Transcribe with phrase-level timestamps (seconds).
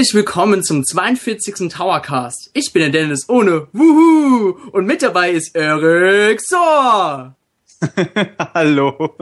[0.00, 1.68] Herzlich willkommen zum 42.
[1.68, 2.48] Towercast.
[2.54, 7.36] Ich bin der Dennis ohne Wuhu und mit dabei ist Erik Sohr.
[8.54, 9.14] Hallo.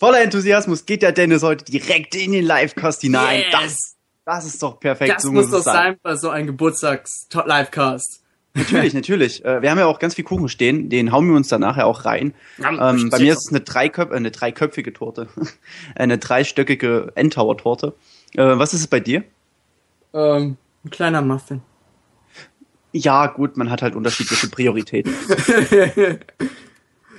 [0.00, 3.42] Voller Enthusiasmus geht der Dennis heute direkt in den Livecast hinein.
[3.42, 3.52] Yes.
[3.52, 3.76] Das,
[4.24, 5.14] das ist doch perfekt.
[5.14, 8.22] Das so muss doch sein bei so einem Geburtstags-Livecast.
[8.54, 9.44] Natürlich, natürlich.
[9.44, 11.86] Äh, Wir haben ja auch ganz viel Kuchen stehen, den hauen wir uns dann nachher
[11.86, 12.34] auch rein.
[12.58, 15.28] Ja, Ähm, bei mir ist es eine, dreiköp äh, eine dreiköpfige Torte.
[15.94, 17.94] eine dreistöckige Endtower-Torte.
[18.34, 19.24] Äh, was ist es bei dir?
[20.14, 21.62] Ähm, ein kleiner Muffin.
[22.92, 25.14] Ja, gut, man hat halt unterschiedliche Prioritäten.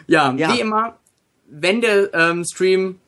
[0.05, 0.53] Ja, Ja.
[0.53, 0.97] wie immer,
[1.49, 2.99] wenn der ähm, Stream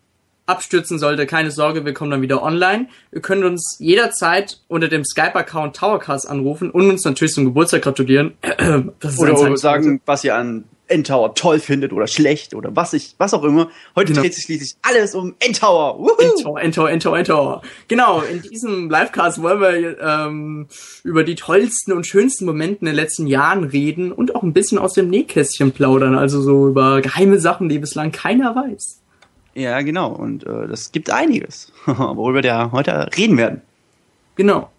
[0.45, 2.87] abstürzen sollte, keine Sorge, wir kommen dann wieder online.
[3.11, 8.35] Ihr könnt uns jederzeit unter dem Skype-Account Towercast anrufen und uns natürlich zum Geburtstag gratulieren.
[9.17, 13.43] Oder, sagen, was ihr an Endtower toll findet oder schlecht oder was ich, was auch
[13.43, 13.69] immer.
[13.95, 14.21] Heute Genau.
[14.23, 15.97] dreht sich schließlich alles um Endtower.
[15.99, 16.09] Wuhu!
[16.19, 17.61] Endtower, Endtower, Endtower, Endtower.
[17.87, 20.67] Genau, in diesem Livecast wollen wir ähm,
[21.03, 24.77] über die tollsten und schönsten Momente in den letzten Jahren reden und auch ein bisschen
[24.77, 29.01] aus dem Nähkästchen plaudern, also so über geheime Sachen, die bislang keiner weiß.
[29.55, 30.11] Ja, genau.
[30.11, 33.61] Und äh, das gibt einiges, worüber wir heute reden werden.
[34.35, 34.69] Genau.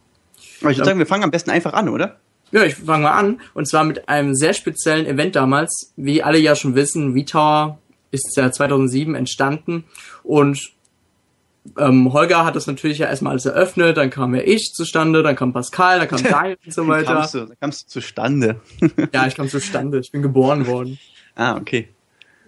[0.60, 2.16] Aber ich würde sagen, wir fangen am besten einfach an, oder?
[2.56, 3.42] Ja, ich fange mal an.
[3.52, 5.92] Und zwar mit einem sehr speziellen Event damals.
[5.96, 7.78] Wie alle ja schon wissen, V-Tower
[8.12, 9.84] ist ja 2007 entstanden.
[10.22, 10.72] Und
[11.76, 13.98] ähm, Holger hat das natürlich ja erstmal alles eröffnet.
[13.98, 17.12] Dann kam ja ich zustande, dann kam Pascal, dann kam Daniel und so weiter.
[17.12, 18.60] kamst du, kamst du zustande?
[19.12, 19.98] Ja, ich kam zustande.
[19.98, 20.98] Ich bin geboren worden.
[21.34, 21.90] ah, okay.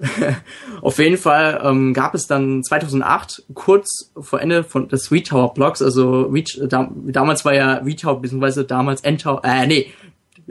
[0.82, 5.82] Auf jeden Fall ähm, gab es dann 2008, kurz vor Ende von des V-Tower Blocks,
[5.82, 9.92] also V da, damals war ja V-Tower, beziehungsweise damals N-Tower, äh, nee,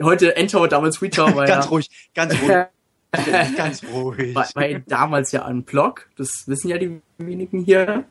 [0.02, 1.70] heute N-Tower, damals V-Tower war ganz ja...
[1.70, 2.66] ruhig, ganz ruhig.
[3.56, 4.34] ganz ruhig.
[4.34, 8.04] war, war ja damals ja ein Blog, das wissen ja die wenigen hier.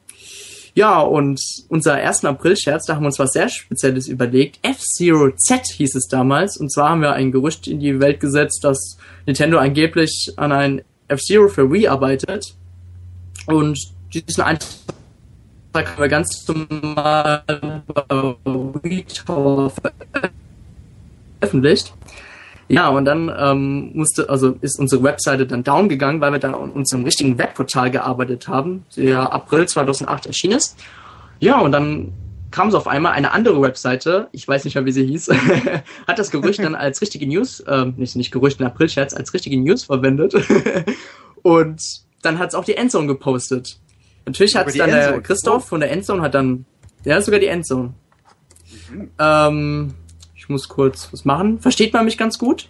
[0.73, 2.25] Ja, und unser 1.
[2.25, 4.59] April-Scherz, da haben wir uns was sehr Spezielles überlegt.
[4.61, 6.55] F-Zero Z hieß es damals.
[6.55, 10.83] Und zwar haben wir ein Gerücht in die Welt gesetzt, dass Nintendo angeblich an ein
[11.07, 12.55] F-Zero für Wii arbeitet.
[13.45, 13.79] Und
[14.13, 14.67] diesen Eintrag
[15.75, 18.35] haben wir ganz normal bei
[18.83, 19.71] Wii Tower
[21.39, 21.93] veröffentlicht.
[22.69, 26.53] Ja, und dann ähm, musste, also ist unsere Webseite dann down gegangen, weil wir dann
[26.53, 30.77] an unserem richtigen Webportal gearbeitet haben, der April 2008 erschienen ist.
[31.39, 32.11] Ja, und dann
[32.51, 35.29] kam so auf einmal eine andere Webseite, ich weiß nicht mehr, wie sie hieß,
[36.07, 39.57] hat das Gerücht dann als richtige News, ähm, nicht, nicht Gerücht, ein April-Scherz, als richtige
[39.59, 40.33] News verwendet.
[41.41, 41.81] und
[42.21, 43.79] dann hat es auch die Endzone gepostet.
[44.25, 45.23] Natürlich hat es dann der Endzone.
[45.23, 46.65] Christoph von der Endzone hat dann,
[47.05, 47.93] ja, sogar die Endzone.
[49.19, 49.93] Ähm,
[50.35, 51.59] ich muss kurz was machen.
[51.59, 52.69] Versteht man mich ganz gut?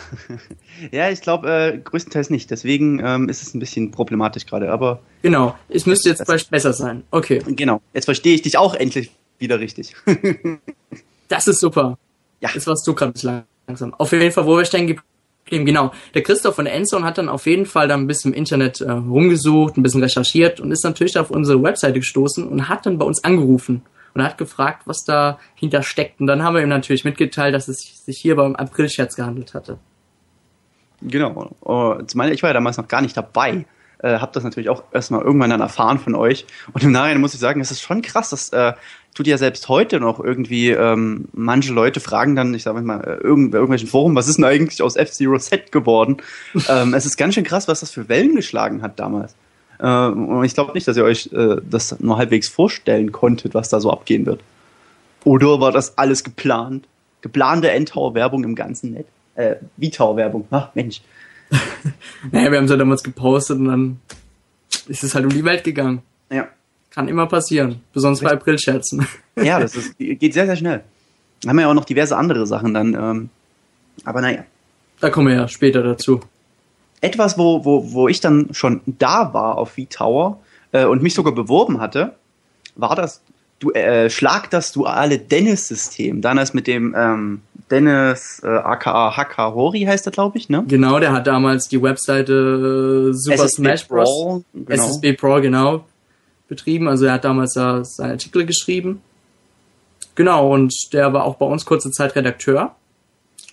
[0.90, 2.50] Ja, ich glaube, äh, größtenteils nicht.
[2.50, 4.70] Deswegen ähm, ist es ein bisschen problematisch gerade.
[4.70, 5.56] Aber Genau.
[5.68, 7.04] Es müsste jetzt vielleicht besser sein.
[7.10, 7.42] Okay.
[7.46, 9.94] genau, jetzt verstehe ich dich auch endlich wieder richtig.
[11.28, 11.96] Das ist super.
[12.42, 12.50] Ja.
[12.52, 13.94] Das warst du gerade langsam.
[13.94, 15.64] Auf jeden Fall, wo wir stehen geblieben.
[15.64, 15.90] Genau.
[16.12, 18.90] Der Christoph von Endzone hat dann auf jeden Fall dann ein bisschen im Internet äh,
[18.90, 23.06] rumgesucht, ein bisschen recherchiert und ist natürlich auf unsere Webseite gestoßen und hat dann bei
[23.06, 23.80] uns angerufen
[24.14, 26.20] und hat gefragt, was da hinter steckt.
[26.20, 29.78] Und dann haben wir ihm natürlich mitgeteilt, dass es sich hier beim April-Scherz gehandelt hatte.
[31.00, 31.50] Genau.
[31.60, 33.66] Oh, ich war ja damals noch gar nicht dabei.
[33.98, 36.44] Äh, hab das natürlich auch erstmal irgendwann dann erfahren von euch.
[36.72, 38.30] Und im Nachhinein muss ich sagen, es ist schon krass.
[38.30, 38.72] Das äh,
[39.14, 43.14] tut ja selbst heute noch irgendwie, ähm, manche Leute fragen dann, ich sag mal, äh,
[43.22, 46.16] irgend, bei irgendwelchen Foren, was ist denn eigentlich aus F-Zero Set geworden?
[46.68, 49.34] ähm, es ist ganz schön krass, was das für Wellen geschlagen hat damals.
[49.82, 53.68] Äh, und ich glaube nicht, dass ihr euch äh, das nur halbwegs vorstellen konntet, was
[53.68, 54.40] da so abgehen wird.
[55.24, 56.86] Oder war das alles geplant?
[57.20, 59.06] Geplante Endtower-Werbung im ganzen Netz?
[59.34, 60.46] Äh, V-Tower-Werbung.
[60.50, 61.02] Ach, Mensch.
[62.30, 64.00] Naja, wir haben es ja damals gepostet und dann
[64.86, 66.00] ist es halt um die Welt gegangen.
[66.30, 66.48] Ja.
[66.90, 67.80] Kann immer passieren.
[67.92, 69.06] Besonders bei April-Scherzen.
[69.42, 70.84] Ja, das ist, geht sehr, sehr schnell.
[71.46, 72.94] Haben wir ja auch noch diverse andere Sachen dann.
[72.94, 73.30] Ähm,
[74.04, 74.44] aber naja.
[75.00, 76.20] Da kommen wir ja später dazu.
[77.02, 80.40] Etwas, wo, wo, wo ich dann schon da war auf V-Tower
[80.72, 82.14] äh, und mich sogar beworben hatte,
[82.74, 83.20] war das
[83.62, 86.20] du, äh, Schlag das duale Dennis-System.
[86.20, 90.64] Damals mit dem ähm, Dennis äh, aka Haka Hori heißt er, glaube ich, ne?
[90.66, 94.08] Genau, der hat damals die Webseite äh, Super SSB Smash Bros.
[94.08, 94.84] Brawl, genau.
[94.84, 95.84] SSB Pro, genau,
[96.48, 96.88] betrieben.
[96.88, 99.00] Also er hat damals da seine Artikel geschrieben.
[100.14, 102.74] Genau, und der war auch bei uns kurze Zeit Redakteur.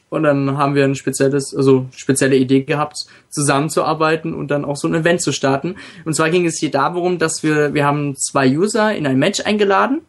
[0.10, 2.98] Und dann haben wir ein spezielles, also spezielle Idee gehabt,
[3.30, 5.76] zusammenzuarbeiten und dann auch so ein Event zu starten.
[6.04, 9.42] Und zwar ging es hier darum, dass wir, wir haben zwei User in ein Match
[9.42, 10.02] eingeladen.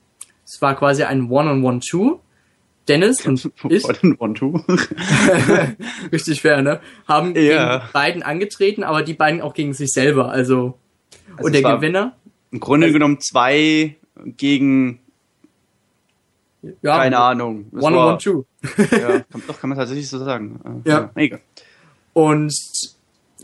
[0.47, 2.19] Es war quasi ein One-on-One-Two.
[2.89, 4.59] Dennis und ich, One, one, two.
[6.13, 6.81] richtig fair, ne?
[7.07, 7.79] Haben Ja.
[7.79, 10.31] gegen beiden angetreten, aber die beiden auch gegen sich selber.
[10.31, 10.79] Also,
[11.37, 12.17] Also und der Gewinner,
[12.51, 13.97] Im Grunde genommen zwei
[14.39, 14.99] gegen,
[16.83, 17.67] Ja, keine Ahnung.
[17.71, 17.83] Das
[18.91, 20.83] Ja, kann, doch, kann man tatsächlich so sagen.
[20.85, 21.11] Äh, Ja.
[21.15, 21.41] Egal.
[22.13, 22.55] Und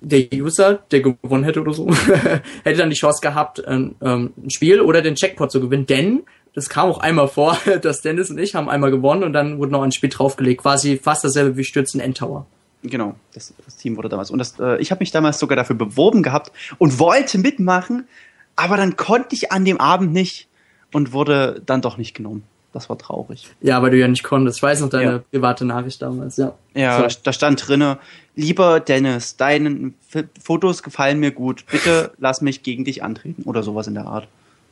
[0.03, 1.91] der User, der gewonnen hätte oder so,
[2.65, 5.87] hätte dann die Chance gehabt, ein, ähm, ein Spiel oder den Jackpot zu gewinnen.
[5.87, 6.23] Denn
[6.55, 9.73] das kam auch einmal vor, dass Dennis und ich haben einmal gewonnen und dann wurde
[9.73, 10.63] noch ein Spiel draufgelegt.
[10.63, 12.47] Quasi fast dasselbe wie Stürzen Endtower.
[12.83, 14.31] Genau, das, das Team wurde damals.
[14.31, 18.07] Und das, äh, ich habe mich damals sogar dafür beworben gehabt und wollte mitmachen,
[18.55, 20.49] aber dann konnte ich an dem Abend nicht
[20.93, 22.45] und wurde dann doch nicht genommen.
[22.77, 23.49] Das war traurig.
[23.63, 24.59] Ja, weil du ja nicht konntest.
[24.59, 25.19] Ich weiß noch deine Ja.
[25.31, 26.53] private Nachricht damals, ja.
[26.75, 27.17] Ja, So.
[27.23, 27.99] da, stand drinne,
[28.35, 33.63] lieber Dennis, deine F Fotos gefallen mir gut, bitte lass mich gegen dich antreten oder
[33.63, 34.29] sowas in der Art.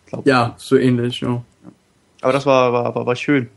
[0.07, 0.27] Glaub.
[0.27, 1.43] Ja, so ähnlich, ja.
[2.21, 3.49] Aber das war, war, war, war schön.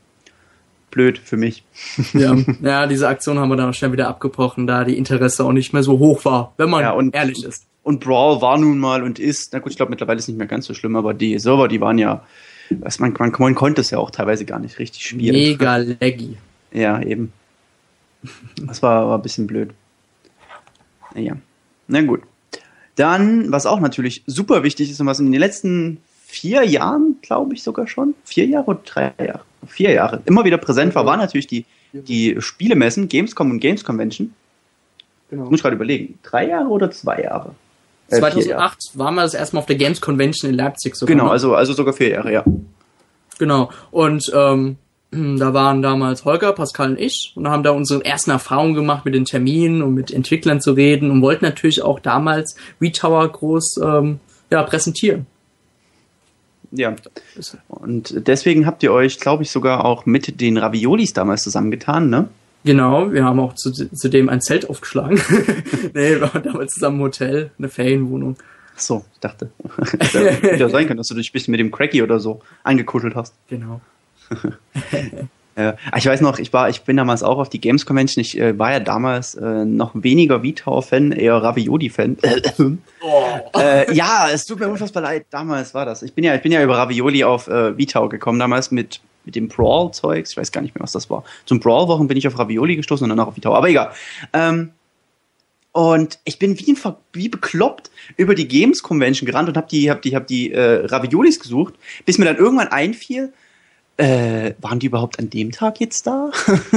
[0.92, 1.66] Blöd für mich.
[2.14, 5.52] Ja, ja, diese Aktion haben wir dann auch schnell wieder abgebrochen, da die Interesse auch
[5.52, 7.66] nicht mehr so hoch war, wenn man Ja, und- ehrlich ist.
[7.84, 10.38] Und Brawl war nun mal und ist, na gut, ich glaube mittlerweile ist es nicht
[10.38, 12.22] mehr ganz so schlimm, aber die Server, die waren ja,
[12.70, 15.36] was man, man, man konnte es ja auch teilweise gar nicht richtig spielen.
[15.36, 16.38] Mega laggy.
[16.72, 17.32] Ja, eben.
[18.62, 19.72] Das war, war ein bisschen blöd.
[21.16, 21.38] Ja.
[21.88, 22.22] Na gut.
[22.96, 27.54] Dann, was auch natürlich super wichtig ist und was in den letzten vier Jahren, glaube
[27.54, 31.20] ich sogar schon, vier Jahre oder drei Jahre, vier Jahre, immer wieder präsent war, waren
[31.20, 34.34] natürlich die, die Spielemessen, Gamescom und Games Convention.
[35.30, 35.46] Genau.
[35.46, 37.56] Muss ich gerade überlegen, drei Jahre oder zwei Jahre?
[38.10, 38.78] Äh, vier Jahre.
[38.78, 41.14] 2008 waren wir das erste Mal auf der Games Convention in Leipzig sogar.
[41.14, 41.32] Genau, ne?
[41.32, 42.44] also, also sogar vier Jahre, ja.
[43.40, 43.70] Genau.
[43.92, 44.78] Und ähm,
[45.12, 49.14] da waren damals Holger, Pascal und ich und haben da unsere ersten Erfahrungen gemacht mit
[49.14, 54.20] den Terminen und mit Entwicklern zu reden und wollten natürlich auch damals WeTower groß ähm,
[54.50, 55.26] ja, präsentieren.
[56.72, 56.96] Ja.
[57.70, 62.28] Und deswegen habt ihr euch, glaube ich, sogar auch mit den Raviolis damals zusammengetan, ne?
[62.68, 65.22] Genau, wir haben auch zu, zudem ein Zelt aufgeschlagen.
[65.94, 68.36] nee, wir waren damals zusammen im Hotel, eine Ferienwohnung.
[68.76, 69.52] Ach so, ich dachte.
[69.78, 73.16] Hätte ja sein können, dass du dich ein bisschen mit dem Cracky oder so angekuschelt
[73.16, 73.34] hast.
[73.50, 73.80] Genau.
[75.58, 78.22] Äh, ich weiß noch, ich war, ich bin damals auch auf die Games Convention.
[78.22, 82.18] Ich äh, war ja damals äh, noch weniger Vitao-Fan, eher Ravioli-Fan.
[83.56, 85.26] äh, ja, es tut mir unfassbar leid.
[85.32, 86.04] Damals war das.
[86.04, 89.36] Ich bin ja, ich bin ja über Ravioli auf äh, Vitao gekommen, damals mit mit
[89.36, 90.32] dem Brawl-Zeugs.
[90.32, 91.24] Ich weiß gar nicht mehr, was das war.
[91.46, 93.54] Zum Brawl-Wochen bin ich auf Ravioli gestoßen und danach auf Vitao.
[93.54, 93.92] Aber egal.
[94.34, 94.72] Ähm,
[95.74, 99.92] und ich bin wie, ein, wie bekloppt über die Games Convention gerannt und habe die,
[99.92, 103.32] hab die, hab die äh, Raviolis gesucht, bis mir dann irgendwann einfiel,
[103.98, 106.32] äh, waren die überhaupt an dem Tag jetzt da?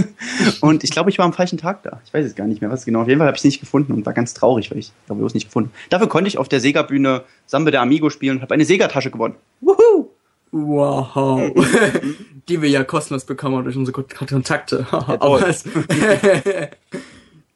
[0.61, 2.01] und ich glaube, ich war am falschen Tag da.
[2.05, 3.03] Ich weiß jetzt gar nicht mehr, was genau.
[3.03, 5.35] Auf jeden Fall habe ich es nicht gefunden und war ganz traurig, weil ich Raviolis
[5.35, 8.65] nicht gefunden Dafür konnte ich auf der Sega-Bühne Samba der Amigo spielen und habe eine
[8.65, 9.37] Sega-Tasche gewonnen.
[9.61, 10.09] Wuhu!
[10.53, 11.53] Wow.
[12.51, 14.87] Die wir ja kostenlos bekommen durch unsere Kon- Kontakte.
[14.91, 15.55] Aber toll.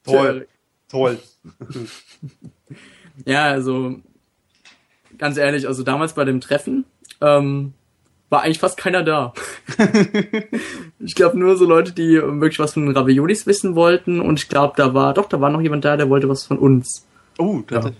[0.04, 0.46] Toll.
[0.90, 1.18] Toll.
[3.24, 3.96] Ja, also
[5.18, 6.84] ganz ehrlich, also damals bei dem Treffen
[7.20, 7.72] ähm,
[8.28, 9.32] war eigentlich fast keiner da.
[11.00, 14.74] ich glaube nur so Leute, die wirklich was von Raviolis wissen wollten und ich glaube,
[14.76, 17.06] da war doch, da war noch jemand da, der wollte was von uns.
[17.38, 17.90] Oh, Ja.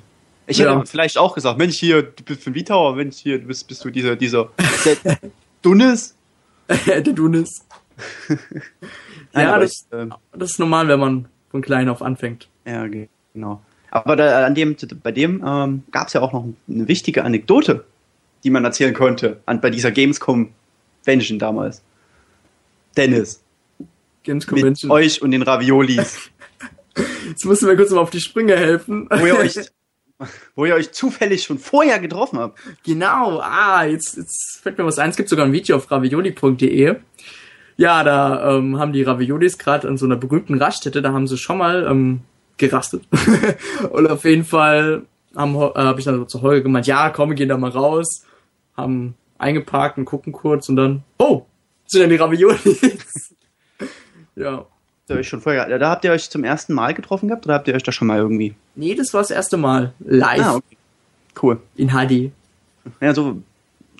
[0.46, 0.84] Ich hätte Ja.
[0.84, 4.14] vielleicht auch gesagt, Mensch, hier, du bist von Vitauer, Mensch, hier, bist, bist du dieser,
[4.14, 4.50] dieser
[5.62, 6.14] Dunnes?
[6.86, 7.64] der Dunis.
[9.34, 12.48] Ja, das, ich, ähm, das ist normal, wenn man von klein auf anfängt.
[12.64, 13.60] Ja, ge- genau.
[13.90, 17.84] Aber da, an dem, bei dem ähm, gab es ja auch noch eine wichtige Anekdote,
[18.44, 20.50] die man erzählen konnte an, bei dieser Gamescom
[21.04, 21.82] Convention damals.
[22.96, 23.42] Dennis,
[24.22, 24.90] Games mit Convention.
[24.92, 26.30] euch und den Raviolis,
[27.28, 29.08] Jetzt müssen wir kurz mal auf die Sprünge helfen.
[29.10, 29.58] wo ihr euch,
[30.54, 32.58] wo ihr euch zufällig schon vorher getroffen habt.
[32.84, 35.10] Genau, ah, jetzt, jetzt fällt mir was ein.
[35.10, 36.96] Es gibt sogar ein Video auf ravioli.de.
[37.76, 41.36] Ja, da ähm, haben die Raviolis gerade an so einer berühmten Raststätte, da haben sie
[41.36, 42.20] schon mal ähm,
[42.56, 43.02] gerastet.
[43.90, 45.02] Und auf jeden Fall
[45.34, 47.70] haben, äh, habe ich dann so zu Holger gemeint, ja, komm, wir gehen da mal
[47.70, 48.24] raus.
[48.76, 51.46] Haben eingeparkt und gucken kurz und dann, oh,
[51.86, 53.34] sind ja die Raviolis.
[54.36, 54.66] ja.
[55.08, 57.68] Ihr euch schon vorher, da habt ihr euch zum ersten Mal getroffen gehabt oder habt
[57.68, 58.54] ihr euch da schon mal irgendwie?
[58.74, 59.92] Nee, das war das erste Mal.
[60.00, 60.76] Live Ah, okay.
[61.42, 61.60] Cool.
[61.76, 62.30] in HD.
[63.00, 63.42] Ja, so,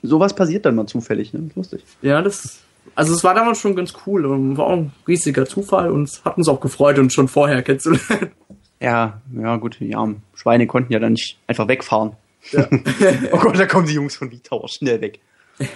[0.02, 1.50] sowas passiert dann mal zufällig, ne?
[1.54, 1.82] Lustig.
[2.00, 2.60] Ja, das.
[2.94, 6.24] Also es war damals schon ganz cool und war auch ein riesiger Zufall und es
[6.24, 8.30] hat uns auch gefreut, uns schon vorher kennenzulernen.
[8.80, 12.12] Ja, ja, gut, die armen Schweine konnten ja dann nicht einfach wegfahren.
[12.50, 12.66] Ja.
[13.32, 15.20] oh Gott, da kommen die Jungs von Vitauer schnell weg.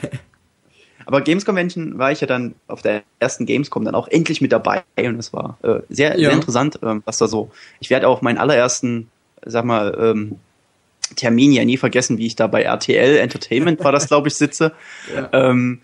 [1.09, 4.53] Aber Games Convention war ich ja dann auf der ersten Gamescom dann auch endlich mit
[4.53, 6.29] dabei und es war äh, sehr, Ja.
[6.29, 7.51] sehr interessant, ähm, was da so.
[7.81, 9.09] Ich werde auch meinen allerersten,
[9.43, 10.37] sag mal, ähm,
[11.17, 14.73] Termin ja nie vergessen, wie ich da bei RTL Entertainment war das, glaube ich, sitze.
[15.17, 15.31] Ja.
[15.33, 15.81] Ähm,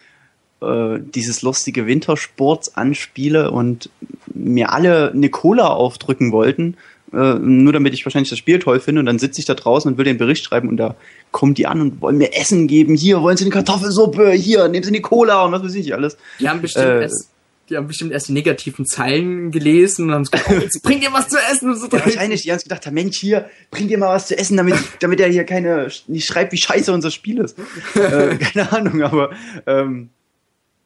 [0.60, 3.88] äh, dieses lustige Wintersports anspiele und
[4.26, 6.76] mir alle eine Cola aufdrücken wollten,
[7.14, 9.90] äh, nur damit ich wahrscheinlich das Spiel toll finde und dann sitze ich da draußen
[9.90, 10.96] und will den Bericht schreiben und da
[11.30, 12.94] kommen die an und wollen mir Essen geben.
[12.94, 14.32] Hier, wollen sie eine Kartoffelsuppe?
[14.32, 16.16] Hier, nehmen sie eine Cola und was weiß ich alles.
[16.40, 17.30] Die haben bestimmt Äh, erst,
[17.70, 21.28] die haben bestimmt erst die negativen Zeilen gelesen und haben gesagt, oh, bring dir was
[21.28, 21.70] zu essen.
[21.70, 24.36] Und so Ja, wahrscheinlich, die haben sich gedacht, Mensch, hier, bring dir mal was zu
[24.36, 27.58] essen, damit, damit er hier keine, nicht schreibt, wie scheiße unser Spiel ist.
[27.94, 29.30] äh, keine Ahnung, aber
[29.66, 30.10] ähm,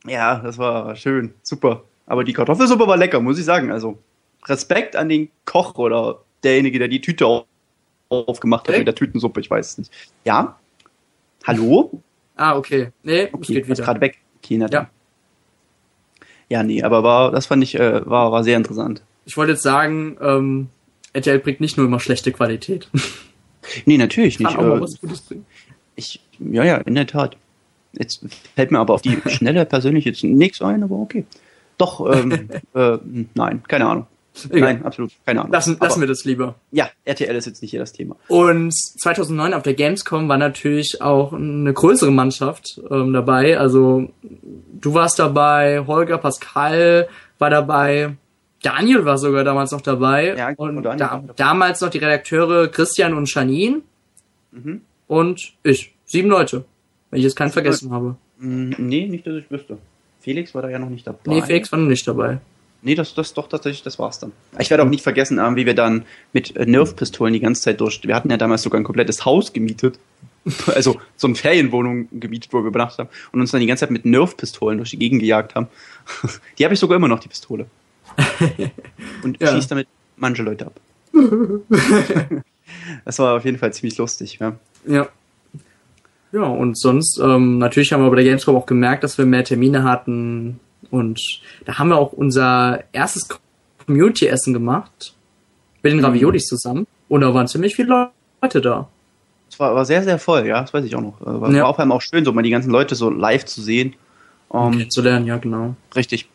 [0.06, 1.84] ja, das war schön, super.
[2.06, 3.70] Aber die Kartoffelsuppe war lecker, muss ich sagen.
[3.70, 3.98] Also
[4.46, 7.44] Respekt an den Koch oder derjenige, der die Tüte auf,
[8.08, 8.78] aufgemacht hat Echt?
[8.80, 9.92] mit der Tütensuppe, ich weiß es nicht.
[10.24, 10.58] Ja?
[11.46, 12.02] Hallo?
[12.36, 12.90] Ah, okay.
[13.02, 13.82] Nee, es Okay, geht wieder.
[13.84, 14.18] gerade weg.
[14.42, 14.68] Okay, na.
[14.70, 14.90] Ja.
[16.48, 19.02] Ja, nee, aber war, das fand ich, äh, war, war sehr interessant.
[19.26, 20.68] Ich wollte jetzt sagen, ähm,
[21.12, 22.88] RTL bringt nicht nur immer schlechte Qualität.
[23.84, 24.48] Nee, natürlich nicht.
[24.48, 25.44] Kann auch mal Äh, was Gutes bringen.
[25.94, 27.36] Ich, ja, ja, in der Tat.
[27.92, 31.26] Jetzt fällt mir aber auf die Schnelle persönlich jetzt nichts ein, aber okay.
[31.76, 32.96] Doch, ähm, äh,
[33.34, 34.06] nein, keine Ahnung.
[34.50, 34.74] Egal.
[34.74, 35.52] Nein, absolut, keine Ahnung.
[35.52, 36.54] Lassen, lassen wir das lieber.
[36.72, 38.16] Ja, RTL ist jetzt nicht hier das Thema.
[38.28, 43.58] Und 2009 auf der Gamescom war natürlich auch eine größere Mannschaft ähm, dabei.
[43.58, 44.10] Also
[44.80, 48.16] du warst dabei, Holger Pascal war dabei,
[48.62, 50.34] Daniel war sogar damals noch dabei.
[50.36, 51.32] Ja, genau, und Daniel da, dabei.
[51.36, 53.82] damals noch die Redakteure Christian und Janine
[54.50, 54.80] Mhm.
[55.06, 55.94] und ich.
[56.06, 56.64] Sieben Leute,
[57.10, 58.16] wenn ich jetzt keinen vergessen habe.
[58.38, 59.76] Mm, nee, nicht, dass ich wüsste.
[60.20, 61.18] Felix war da ja noch nicht dabei.
[61.26, 62.38] Nee, Felix war noch nicht dabei.
[62.82, 64.32] Nee, das, das doch tatsächlich, das war's dann.
[64.58, 67.80] Ich werde auch nicht vergessen, ähm, wie wir dann mit äh, Nerf-Pistolen die ganze Zeit
[67.80, 68.00] durch.
[68.04, 69.98] Wir hatten ja damals sogar ein komplettes Haus gemietet.
[70.74, 73.90] Also so eine Ferienwohnung gemietet, wo wir übernachtet haben und uns dann die ganze Zeit
[73.90, 75.66] mit Nerf-Pistolen durch die Gegend gejagt haben.
[76.58, 77.66] Die habe ich sogar immer noch, die Pistole.
[79.22, 79.52] Und Ja.
[79.54, 80.80] schießt damit manche Leute ab.
[83.04, 84.54] das war auf jeden Fall ziemlich lustig, ja.
[84.86, 85.08] Ja.
[86.32, 89.44] Ja, und sonst, ähm, natürlich haben wir bei der Gamescom auch gemerkt, dass wir mehr
[89.44, 90.60] Termine hatten.
[90.90, 91.20] Und
[91.64, 93.28] da haben wir auch unser erstes
[93.86, 95.14] Community-Essen gemacht.
[95.82, 96.86] Mit den Raviolis zusammen.
[97.08, 98.10] Und da waren ziemlich viele
[98.42, 98.88] Leute da.
[99.50, 101.20] Es war, war sehr, sehr voll, ja, das weiß ich auch noch.
[101.22, 101.62] Äh, War, Ja.
[101.62, 103.94] war auf einmal auch schön, so mal die ganzen Leute so live zu sehen.
[104.52, 105.74] Ähm, zu lernen, ja, genau.
[105.94, 106.28] Richtig.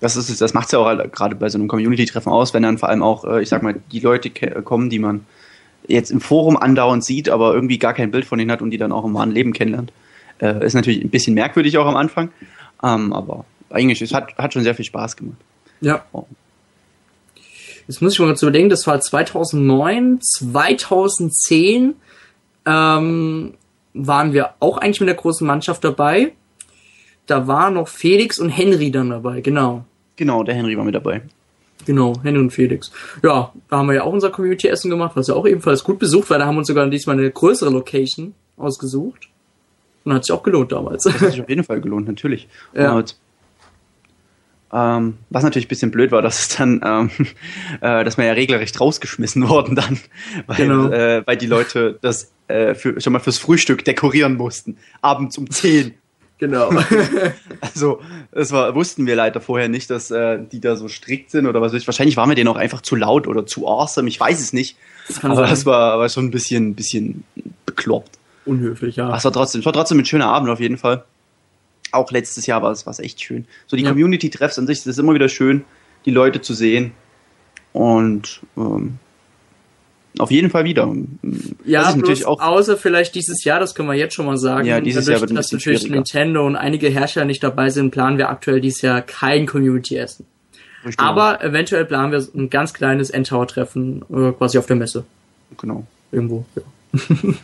[0.00, 2.78] Das ist das macht's ja auch halt gerade bei so einem Community-Treffen aus, wenn dann
[2.78, 4.30] vor allem auch, äh, ich sag mal, die Leute
[4.62, 5.24] kommen, die man
[5.88, 8.78] jetzt im Forum andauernd sieht, aber irgendwie gar kein Bild von denen hat und die
[8.78, 9.92] dann auch im wahren Leben kennenlernt.
[10.40, 12.30] Äh, ist natürlich ein bisschen merkwürdig auch am Anfang,
[12.82, 13.44] ähm, aber
[13.74, 15.38] eigentlich es hat hat schon sehr viel Spaß gemacht.
[15.80, 16.04] Ja.
[16.12, 16.24] Oh.
[17.86, 21.94] Jetzt muss ich mal kurz überlegen, das war 2009, 2010
[22.64, 23.54] ähm,
[23.92, 26.32] waren wir auch eigentlich mit der großen Mannschaft dabei.
[27.26, 29.84] Da waren noch Felix und Henry dann dabei, genau.
[30.16, 31.22] Genau, der Henry war mit dabei.
[31.86, 32.90] Genau, Henry und Felix.
[33.22, 36.30] Ja, da haben wir ja auch unser Community-Essen gemacht, was ja auch ebenfalls gut besucht
[36.30, 36.38] war.
[36.38, 39.28] Da haben wir uns sogar diesmal eine größere Location ausgesucht.
[40.04, 41.04] Und hat sich auch gelohnt damals.
[41.04, 42.46] Das hat sich auf jeden Fall gelohnt, natürlich.
[42.74, 42.92] Ja.
[42.92, 43.16] Und,
[44.74, 47.10] ähm, was natürlich ein bisschen blöd war, dass es dann, ähm,
[47.80, 49.98] äh, dass wir ja regelrecht rausgeschmissen wurden dann,
[50.46, 50.90] weil, Genau.
[50.90, 55.48] äh, weil die Leute das äh, für, schon mal fürs Frühstück dekorieren mussten, abends um
[55.48, 55.94] 10.
[56.38, 56.70] genau.
[57.60, 58.00] Also,
[58.32, 61.60] das war, wussten wir leider vorher nicht, dass äh, die da so strikt sind oder
[61.60, 61.86] was weiß ich.
[61.86, 64.76] Wahrscheinlich waren wir denen auch einfach zu laut oder zu awesome, ich weiß es nicht.
[65.06, 65.50] Das kann Aber sein.
[65.50, 67.24] das war, war schon ein bisschen, bisschen
[67.64, 68.18] bekloppt.
[68.44, 69.06] Unhöflich, ja.
[69.06, 71.04] Aber es war trotzdem, es war trotzdem ein schöner Abend auf jeden Fall.
[71.94, 73.46] Auch letztes Jahr war es, war es echt schön.
[73.66, 73.90] So die Ja.
[73.90, 75.64] Community-Treffs an sich, das ist immer wieder schön,
[76.04, 76.92] die Leute zu sehen.
[77.72, 78.98] Und ähm,
[80.18, 80.82] auf jeden Fall wieder.
[81.64, 84.26] Ja, Was ich bloß natürlich auch, außer vielleicht dieses Jahr, das können wir jetzt schon
[84.26, 84.66] mal sagen.
[84.66, 85.88] Ja, dieses Dadurch, Jahr wird ein dass natürlich.
[85.90, 90.24] Nintendo und einige Hersteller nicht dabei sind, planen wir aktuell dieses Jahr kein Community-Essen.
[90.98, 95.04] Aber eventuell planen wir ein ganz kleines Endtower-Treffen äh, quasi auf der Messe.
[95.58, 95.86] genau.
[96.12, 96.44] Irgendwo.
[96.54, 96.62] Ja.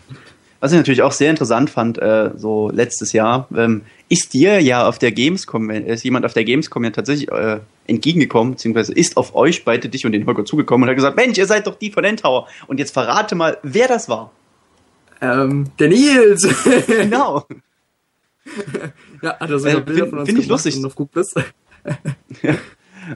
[0.60, 4.86] Was ich natürlich auch sehr interessant fand, äh, so letztes Jahr, ähm, ist dir ja
[4.86, 9.16] auf der Gamescom, äh, ist jemand auf der Gamescom ja tatsächlich äh, entgegengekommen, beziehungsweise ist
[9.16, 11.76] auf euch beide, dich und den Holger zugekommen und hat gesagt, Mensch, ihr seid doch
[11.76, 12.46] die von Endtower.
[12.66, 14.32] Und jetzt verrate mal, wer das war.
[15.22, 16.46] Ähm, der Nils!
[16.86, 17.46] Genau.
[19.22, 20.76] ja, hat er sogar Äh, Bilder find- von uns find ich lustig.
[20.76, 21.34] und auf gut bist.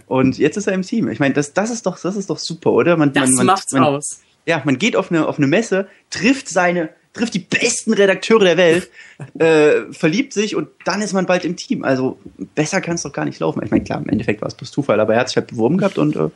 [0.07, 1.09] Und jetzt ist er im Team.
[1.09, 2.97] Ich meine, das, das ist doch, das ist doch super, oder?
[2.97, 4.23] Man, Das man, man, macht's man, aus.
[4.47, 8.57] Ja, man geht auf eine, auf eine Messe, trifft seine, trifft die besten Redakteure der
[8.57, 8.91] Welt,
[9.39, 11.85] äh, verliebt sich und dann ist man bald im Team.
[11.85, 12.19] Also
[12.55, 13.63] besser kann es doch gar nicht laufen.
[13.65, 15.79] Ich meine, klar, im Endeffekt war es bloß Zufall, aber er hat sich halt beworben
[15.79, 16.29] gehabt und äh,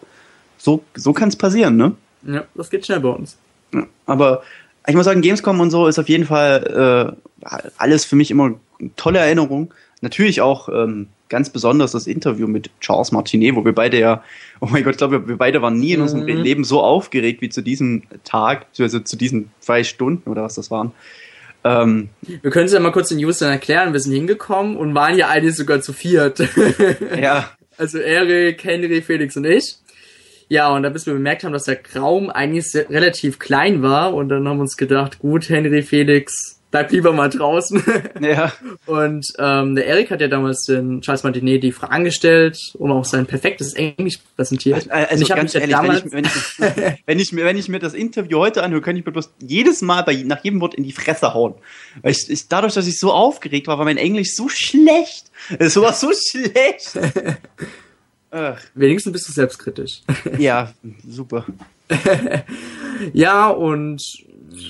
[0.57, 1.95] so, so kann es passieren, ne?
[2.27, 3.37] Ja, das geht schnell bei uns.
[3.73, 4.43] Ja, Aber
[4.87, 8.55] ich muss sagen, Gamescom und so ist auf jeden Fall äh, alles für mich immer
[8.81, 9.73] eine tolle Erinnerung.
[10.01, 14.23] Natürlich auch ähm, ganz besonders das Interview mit Charles Martinet, wo wir beide ja,
[14.61, 16.43] oh mein Gott, ich glaube, wir beide waren nie in unserem Mhm.
[16.43, 20.71] Leben so aufgeregt wie zu diesem Tag, also zu diesen zwei Stunden oder was das
[20.71, 20.93] waren.
[21.65, 23.93] Ähm, Wir können es ja mal kurz den Usern erklären.
[23.93, 26.39] Wir sind hingekommen und waren ja eigentlich sogar zu viert.
[27.21, 29.77] ja, Also Erik, Henry, Felix und ich.
[30.49, 34.31] Ja, und da bis wir bemerkt haben, dass der Raum eigentlich relativ klein war und
[34.31, 37.83] dann haben wir uns gedacht, gut, Henry Felix, bleib lieber mal draußen.
[38.21, 38.53] Ja.
[38.87, 43.05] Und ähm, der Erik hat ja damals den Charles Martinet die Fragen gestellt und auch
[43.05, 44.91] sein perfektes Englisch präsentiert.
[44.91, 46.33] Also und ich ganz ehrlich, wenn ich, wenn, ich,
[47.07, 49.83] wenn, ich mir, wenn ich mir das Interview heute anhöre, könnte ich mir bloß jedes
[49.83, 51.55] Mal bei, nach jedem Wort in die Fresse hauen.
[52.03, 55.31] Weil ich, ich, dadurch, dass ich so aufgeregt war, war mein Englisch so schlecht.
[55.59, 56.99] Es war so schlecht.
[58.31, 60.03] Ach, wenigstens bist du selbstkritisch.
[60.39, 60.73] ja,
[61.07, 61.47] super.
[63.12, 64.25] Ja, und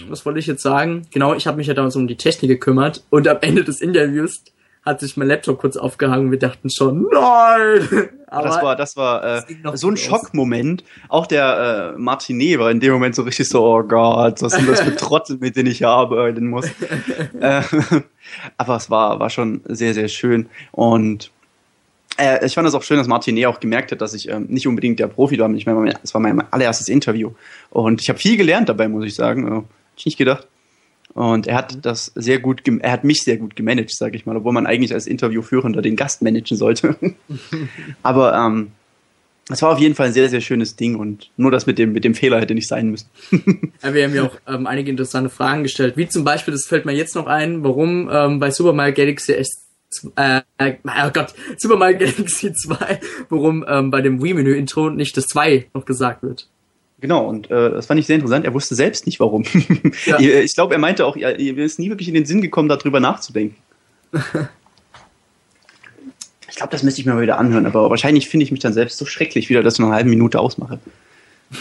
[0.08, 1.06] was wollte ich jetzt sagen?
[1.10, 4.42] Genau, ich habe mich ja damals um die Technik gekümmert und am Ende des Interviews
[4.84, 6.30] hat sich mein Laptop kurz aufgehangen.
[6.30, 8.08] Wir dachten schon, nein!
[8.26, 9.42] Aber das war, das war äh,
[9.74, 9.96] so ein.
[9.96, 10.84] Schockmoment.
[11.08, 14.68] Auch der äh, Martinet war in dem Moment so richtig so, oh Gott, was sind
[14.68, 16.66] das für Trottel, mit denen ich hier arbeiten muss.
[17.40, 17.62] äh,
[18.58, 20.48] aber es war, war schon sehr, sehr schön.
[20.72, 21.30] Und
[22.18, 24.66] äh, ich fand es auch schön, dass Martinet auch gemerkt hat, dass ich ähm, nicht
[24.66, 25.50] unbedingt der Profi war.
[25.54, 27.30] Ich meine, es war mein allererstes Interview.
[27.70, 29.58] Und ich habe viel gelernt dabei, muss ich sagen.
[29.58, 29.62] Äh,
[29.96, 30.46] ich nicht gedacht.
[31.14, 34.36] Und er hat das sehr gut, er hat mich sehr gut gemanagt, sage ich mal,
[34.36, 36.96] obwohl man eigentlich als Interviewführender den Gast managen sollte.
[38.02, 38.72] Aber ähm,
[39.50, 41.92] es war auf jeden Fall ein sehr, sehr schönes Ding und nur das mit dem,
[41.92, 43.08] mit dem Fehler hätte nicht sein müssen.
[43.82, 46.84] Ja, wir haben ja auch ähm, einige interessante Fragen gestellt, wie zum Beispiel, das fällt
[46.84, 49.67] mir jetzt noch ein, warum ähm, bei Super Mario Galaxy S
[50.16, 55.68] äh, oh Gott, Super Mario Galaxy 2, warum ähm, bei dem Wii-Menü-Intro nicht das 2
[55.74, 56.48] noch gesagt wird.
[57.00, 58.44] Genau, und äh, das fand ich sehr interessant.
[58.44, 59.44] Er wusste selbst nicht warum.
[60.06, 60.18] Ja.
[60.18, 63.56] ich glaube, er meinte auch, ihr, ist nie wirklich in den Sinn gekommen, darüber nachzudenken.
[66.48, 68.72] ich glaube, das müsste ich mir mal wieder anhören, aber wahrscheinlich finde ich mich dann
[68.72, 70.80] selbst so schrecklich wieder, dass ich noch eine halbe Minute ausmache.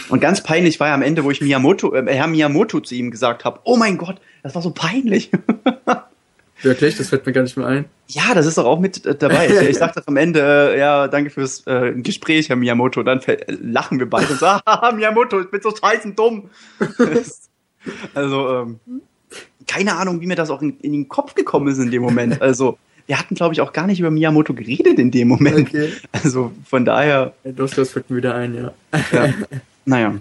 [0.08, 3.10] Und ganz peinlich war ja am Ende, wo ich Miyamoto, äh, Herr Miyamoto zu ihm
[3.10, 5.30] gesagt habe, oh mein Gott, das war so peinlich.
[6.62, 7.84] Wirklich, das fällt mir gar nicht mehr ein.
[8.08, 9.46] Ja, das ist doch auch mit äh, dabei.
[9.62, 10.40] Ich, ich sagte am Ende,
[10.74, 13.02] äh, ja, danke fürs äh, Gespräch, Herr Miyamoto.
[13.02, 16.50] Dann fäll- äh, lachen wir beide und sagen, haha, Miyamoto, ich bin so scheißen dumm.
[18.14, 18.80] also, ähm,
[19.66, 22.40] keine Ahnung, wie mir das auch in, in den Kopf gekommen ist in dem Moment.
[22.42, 25.68] Also, wir hatten, glaube ich, auch gar nicht über Miyamoto geredet in dem Moment.
[25.68, 25.92] Okay.
[26.12, 28.72] Also, von daher, Ja, Das, das fällt mir wieder ein, ja.
[29.12, 29.32] ja,
[29.84, 30.14] naja.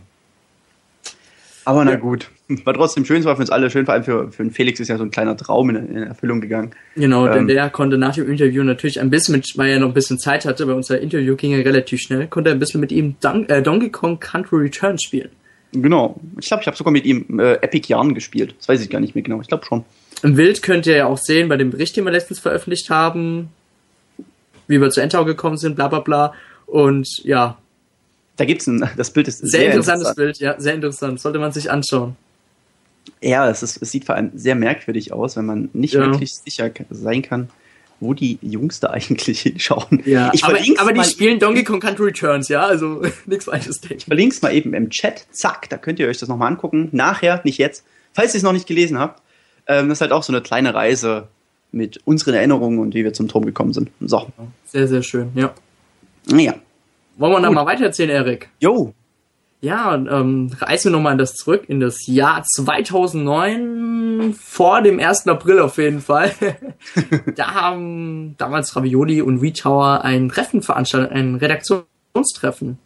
[1.67, 2.29] Aber na gut.
[2.63, 4.79] War trotzdem schön, es war für uns alle schön, vor allem für, für den Felix
[4.79, 6.71] ist ja so ein kleiner Traum in, in Erfüllung gegangen.
[6.95, 7.47] Genau, denn Ähm.
[7.47, 10.45] der konnte nach dem Interview natürlich ein bisschen mit, weil er noch ein bisschen Zeit
[10.45, 13.49] hatte, bei unser Interview ging er relativ schnell, konnte er ein bisschen mit ihm Don
[13.49, 15.27] äh, Donkey Kong Country Return spielen.
[15.73, 16.17] Genau.
[16.39, 18.55] Ich glaube, ich habe sogar mit ihm äh, Epic Yarn gespielt.
[18.57, 19.41] Das weiß ich gar nicht mehr genau.
[19.41, 19.83] Ich glaube schon.
[20.23, 23.49] Im Bild könnt ihr ja auch sehen, bei dem Bericht, den wir letztens veröffentlicht haben,
[24.69, 26.33] wie wir zu Endtau gekommen sind, bla bla bla.
[26.65, 27.57] Und ja,
[28.37, 30.15] Da gibt's ein, das Bild ist sehr, sehr, interessantes interessant.
[30.17, 31.19] Bild, ja, sehr interessant.
[31.19, 32.15] Sollte man sich anschauen.
[33.21, 36.01] Ja, es, ist, es sieht vor allem sehr merkwürdig aus, wenn man nicht Ja.
[36.01, 37.49] wirklich sicher sein kann,
[37.99, 40.03] wo die Jungs da eigentlich hinschauen.
[40.05, 44.01] Ja, ich aber, aber die spielen Donkey Kong Country Returns, ja, also nichts Falsches denken.
[44.01, 45.25] verlink's mal eben im Chat.
[45.31, 46.89] Zack, da könnt ihr euch das nochmal angucken.
[46.91, 47.83] Nachher, nicht jetzt.
[48.13, 49.21] Falls ihr es noch nicht gelesen habt,
[49.67, 51.27] ähm, das ist halt auch so eine kleine Reise
[51.71, 53.89] mit unseren Erinnerungen und wie wir zum Turm gekommen sind.
[53.99, 54.27] So.
[54.65, 55.53] Sehr, sehr schön, ja.
[56.29, 56.55] Naja.
[57.17, 57.55] Wollen wir noch Gut.
[57.55, 58.49] mal weitererzählen, Erik?
[58.59, 58.93] Jo.
[59.59, 65.27] Ja, ähm, reisen wir nochmal das zurück, in das Jahr 2009, vor dem 1.
[65.27, 66.31] April auf jeden Fall.
[67.35, 72.77] da haben damals Ravioli und WeTower ein Treffen veranstaltet, ein Redaktionstreffen.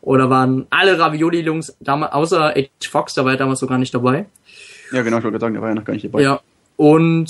[0.00, 2.68] Oder waren alle Ravioli-Jungs, damals, außer H.
[2.88, 4.26] Fox, da war er damals sogar nicht dabei.
[4.92, 6.22] Ja, genau, ich wollte gerade sagen, der war ja noch gar nicht dabei.
[6.22, 6.40] Ja.
[6.76, 7.28] Und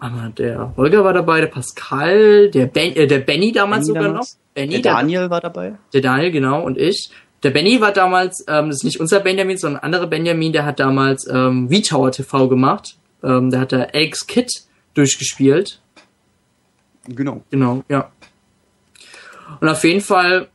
[0.00, 4.34] der Holger war dabei, der Pascal, der, ben, äh, der Benny damals Benny sogar damals?
[4.34, 4.54] noch.
[4.54, 5.74] Benny, Der Daniel war dabei.
[5.92, 7.10] der Daniel, genau, und ich.
[7.42, 10.64] Der Benny war damals, ähm, das ist nicht unser Benjamin, sondern ein anderer Benjamin, der
[10.64, 12.96] hat damals ähm, V-Tower TV gemacht.
[13.22, 14.50] Ähm, der hat da Alex Kid
[14.94, 15.80] durchgespielt.
[17.06, 17.42] Genau.
[17.50, 18.10] Genau, ja.
[19.60, 20.48] Und auf jeden Fall,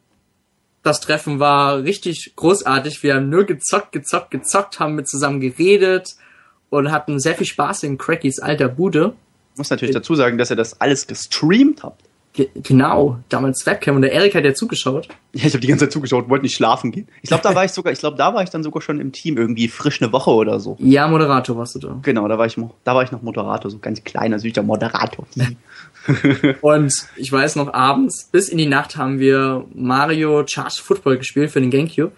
[0.83, 3.01] das Treffen war richtig großartig.
[3.03, 6.15] Wir haben nur gezockt, gezockt, gezockt, haben mit zusammen geredet
[6.69, 9.13] und hatten sehr viel Spaß in Crackys alter Bude.
[9.53, 12.01] Ich muss natürlich dazu sagen, dass ihr das alles gestreamt habt.
[12.33, 15.07] Ge genau, damals Webcam und der Erik hat ja zugeschaut.
[15.33, 17.07] Ja, ich habe die ganze Zeit zugeschaut, wollte nicht schlafen gehen.
[17.21, 19.11] Ich glaube, da war ich sogar, ich glaube, da war ich dann sogar schon im
[19.11, 20.75] Team irgendwie frisch eine Woche oder so.
[20.79, 21.99] Ja, Moderator warst du da.
[22.01, 25.27] Genau, da war ich, da war ich noch Moderator, so ganz kleiner, süßer Moderator.
[26.61, 31.51] Und ich weiß noch, abends bis in die Nacht haben wir Mario Charge Football gespielt
[31.51, 32.13] für den Gamecube.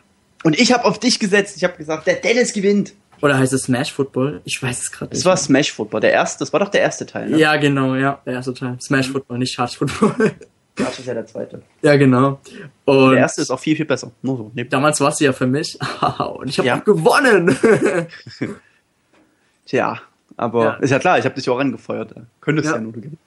[0.45, 1.57] Und ich habe auf dich gesetzt.
[1.57, 2.93] Ich habe gesagt, der Dennis gewinnt.
[3.21, 4.41] Oder heißt es Smash Football?
[4.45, 5.25] Ich weiß es gerade Das nicht.
[5.25, 7.37] war Smash Football, der erste, das war doch der erste Teil, ne?
[7.37, 8.77] ja, genau, ja, der erste Teil.
[8.81, 10.31] Smash Football, nicht Charge Football.
[10.77, 11.61] Das ist ja der zweite.
[11.83, 12.37] ja, genau.
[12.83, 14.11] Und Der erste ist auch viel, viel besser.
[14.21, 14.51] Nur so.
[14.53, 14.65] Nee.
[14.65, 15.79] damals warst du ja für mich.
[16.37, 16.79] Und ich habe Ja.
[16.79, 17.57] auch gewonnen.
[19.65, 19.99] Tja,
[20.37, 20.73] aber Ja.
[20.75, 22.13] ist ja klar, ich habe dich auch angefeuert.
[22.41, 22.75] Könntest Ja.
[22.75, 23.17] ja, nur gewinnen.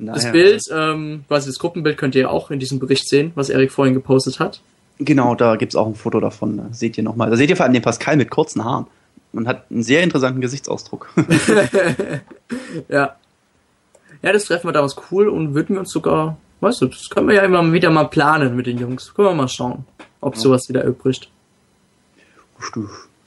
[0.00, 3.72] Das Bild, ähm, quasi das Gruppenbild könnt ihr auch in diesem Bericht sehen, was Erik
[3.72, 4.60] vorhin gepostet hat.
[4.98, 6.56] Genau, da gibt's auch ein Foto davon.
[6.56, 7.30] Da seht ihr nochmal.
[7.30, 8.86] Da seht ihr vor allem den Pascal mit kurzen Haaren.
[9.32, 11.10] Und hat einen sehr interessanten Gesichtsausdruck.
[12.88, 13.16] ja.
[14.22, 17.28] Ja, das Treffen war damals cool und würden wir uns sogar, weißt du, das können
[17.28, 19.14] wir ja immer wieder mal planen mit den Jungs.
[19.14, 19.84] Können wir mal schauen,
[20.20, 20.40] ob Ja.
[20.40, 21.30] sowas wieder übricht.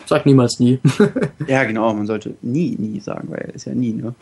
[0.05, 0.79] Sag niemals nie.
[1.47, 4.13] ja, genau, man sollte nie, nie sagen, weil ist ja nie, ne?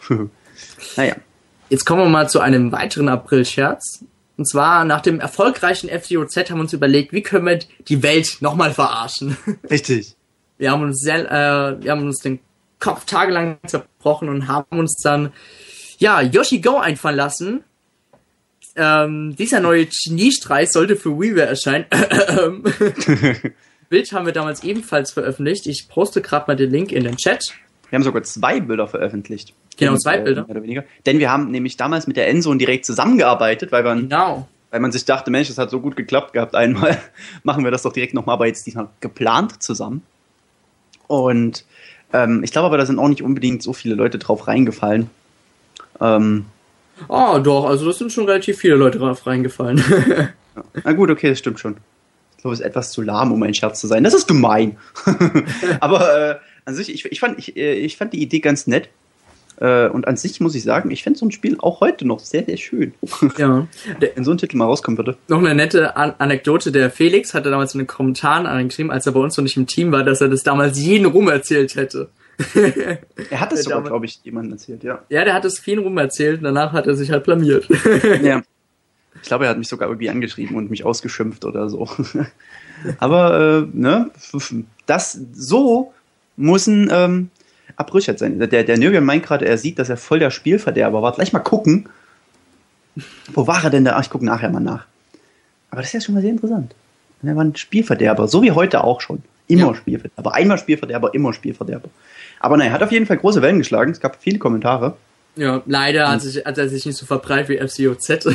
[0.95, 1.15] naja.
[1.69, 4.03] Jetzt kommen wir mal zu einem weiteren April-Scherz.
[4.37, 8.37] Und zwar nach dem erfolgreichen FCOZ haben wir uns überlegt, wie können wir die Welt
[8.41, 9.35] nochmal verarschen.
[9.69, 10.15] Richtig.
[10.60, 12.39] Wir haben uns sehr, äh, wir haben uns den
[12.80, 15.32] Kopf tagelang zerbrochen und haben uns dann
[15.98, 17.63] ja Yoshi Go einfallen lassen.
[18.76, 21.86] Ähm, dieser neue Geniestreich sollte für WiiWare erscheinen.
[23.89, 25.65] Bild haben wir damals ebenfalls veröffentlicht.
[25.65, 27.43] Ich poste gerade mal den Link in den Chat.
[27.89, 29.54] Wir haben sogar zwei Bilder veröffentlicht.
[29.78, 30.41] Genau, zwei äh, Bilder.
[30.43, 30.84] Mehr oder weniger.
[31.06, 34.48] Denn wir haben nämlich damals mit der Endzone direkt zusammengearbeitet, weil man, Genau.
[34.69, 37.00] weil man sich dachte, Mensch, das hat so gut geklappt gehabt einmal.
[37.43, 40.04] Machen wir das doch direkt nochmal, aber jetzt diesmal geplant zusammen.
[41.10, 41.65] Und
[42.13, 45.10] ähm, ich glaube aber, da sind auch nicht unbedingt so viele Leute drauf reingefallen.
[46.00, 46.45] Ähm,
[47.08, 49.82] Oh, doch, also das sind schon relativ viele Leute drauf reingefallen.
[50.84, 51.78] na gut, okay, das stimmt schon.
[52.36, 54.04] Ich glaube, es ist etwas zu lahm, um ein Scherz zu sein.
[54.04, 54.78] Das ist gemein.
[55.80, 58.89] aber äh, an sich, ich, ich, fand, ich, äh, ich fand die Idee ganz nett.
[59.60, 62.19] Äh, und an sich muss ich sagen, ich fände so ein Spiel auch heute noch
[62.19, 62.93] sehr, sehr schön.
[63.38, 63.67] ja.
[64.02, 65.17] Der, Wenn so ein Titel mal rauskommen würde.
[65.28, 69.12] noch eine nette An Anekdote, der Felix hatte damals in den Kommentaren angeschrieben, als er
[69.12, 72.10] bei uns noch nicht im Team war, dass er das damals jeden rum erzählt hätte.
[73.30, 75.04] Er hat es sogar, glaube ich, jemandem erzählt, ja.
[75.10, 77.67] Ja, der hat es vielen rum erzählt, danach hat er sich halt blamiert.
[78.24, 78.41] ja.
[79.22, 81.89] Ich glaube, er hat mich sogar irgendwie angeschrieben und mich ausgeschimpft oder so.
[82.98, 84.10] Aber, äh, ne,
[84.86, 85.91] das, so
[86.38, 87.30] muss ein ähm,
[87.75, 88.39] Abbrüchert sein.
[88.39, 91.13] Der, der Nürgen meint gerade, er sieht, dass er voll der Spielverderber war.
[91.13, 91.89] Gleich mal gucken.
[93.34, 93.95] Wo war er denn da?
[93.95, 94.86] Ach, ich gucke nachher mal nach.
[95.71, 96.75] Aber das ist ja schon mal sehr interessant.
[97.23, 99.21] Er war ein Spielverderber, so wie heute auch schon.
[99.47, 99.75] Immer Ja.
[99.75, 100.34] Spielverderber.
[100.34, 101.89] Einmal Spielverderber, immer Spielverderber.
[102.39, 103.91] Aber naja, hat auf jeden Fall große Wellen geschlagen.
[103.91, 104.95] Es gab viele Kommentare.
[105.36, 108.27] ja, leider hat, sich, hat er sich nicht so verbreitet wie FCOZ.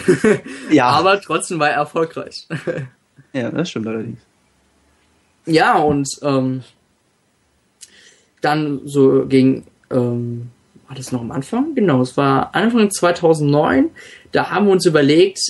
[0.70, 0.86] Ja.
[0.90, 2.46] Aber trotzdem war er erfolgreich.
[3.32, 4.20] Ja, das stimmt allerdings.
[5.46, 6.62] Ja, und ähm,
[8.44, 10.50] dann so gegen, ähm,
[10.86, 11.74] war das noch am Anfang?
[11.74, 13.90] Genau, es war Anfang 2009.
[14.32, 15.40] Da haben wir uns überlegt,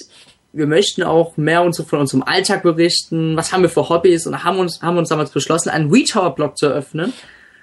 [0.53, 3.37] wir möchten auch mehr uns von unserem Alltag berichten.
[3.37, 4.27] Was haben wir für Hobbys?
[4.27, 7.13] Und haben uns, haben uns damals beschlossen, einen WeTower-Blog zu eröffnen.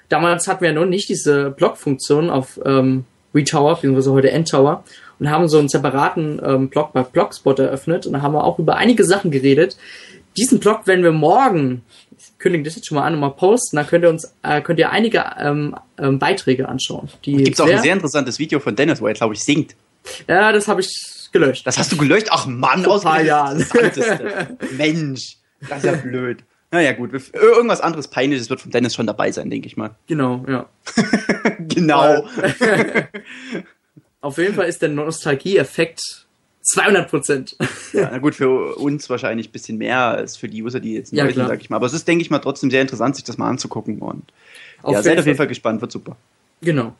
[0.10, 4.84] Damals hatten wir noch nicht diese Blog-Funktion auf ähm, WeTower, beziehungsweise heute Endtower,
[5.20, 8.06] und haben so einen separaten ähm, Blog bei Blogspot eröffnet.
[8.06, 9.78] Und da haben wir auch über einige Sachen geredet.
[10.38, 11.84] Diesen Blog werden wir morgen,
[12.18, 14.80] ich kündige das jetzt schon mal an, mal posten, da könnt ihr uns, äh, könnt
[14.80, 17.10] ihr einige ähm, ähm, Beiträge anschauen.
[17.22, 19.76] Gibt es auch ein sehr interessantes Video von Dennis, wo er, glaube ich, singt.
[20.28, 20.90] Ja, das habe ich
[21.32, 21.68] gelöscht.
[21.68, 22.28] Das hast du gelöscht?
[22.30, 23.66] Ach Mann, ein paar Jahren.
[24.78, 26.44] Mensch, das ist ja blöd.
[26.72, 29.96] Naja, gut, irgendwas anderes Peinliches wird von Dennis schon dabei sein, denke ich mal.
[30.08, 30.70] Genau, ja.
[31.60, 32.26] Genau.
[34.22, 36.21] Auf jeden Fall ist der Nostalgie-Effekt
[36.64, 37.56] 200 Prozent.
[37.94, 41.12] Ja, na gut, für uns wahrscheinlich ein bisschen mehr als für die User, die jetzt
[41.12, 41.48] Ja, sind, klar.
[41.48, 41.78] sag ich mal.
[41.78, 44.00] Aber es ist, denke ich mal, trotzdem sehr interessant, sich das mal anzugucken.
[44.00, 44.24] Und
[44.84, 45.48] Auf ja, seid auf jeden Fall.
[45.48, 46.16] Gespannt, wird super.
[46.62, 46.94] Genau.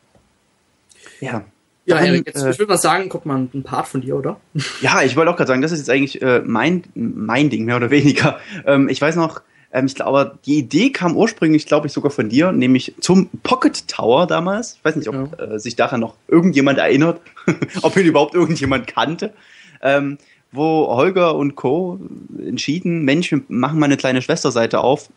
[1.20, 1.44] Ja.
[1.84, 4.16] Ja, Dann, Erik, jetzt, äh, ich würde mal sagen, guck mal, ein Part von dir,
[4.16, 4.38] oder?
[4.82, 7.76] Ja, ich wollte auch gerade sagen, das ist jetzt eigentlich äh, mein, mein Ding, mehr
[7.76, 8.38] oder weniger.
[8.66, 12.28] Ähm, ich weiß noch, ähm, ich glaube, die Idee kam ursprünglich, glaube ich, sogar von
[12.28, 14.74] dir, nämlich zum Pocket Tower damals.
[14.74, 17.20] Ich weiß nicht, ob äh, sich daran noch irgendjemand erinnert,
[17.82, 19.32] ob ihn überhaupt irgendjemand kannte.
[19.82, 20.18] Ähm,
[20.52, 21.98] wo Holger und Co.
[22.38, 25.08] entschieden, Mensch, wir machen mal eine kleine Schwesterseite auf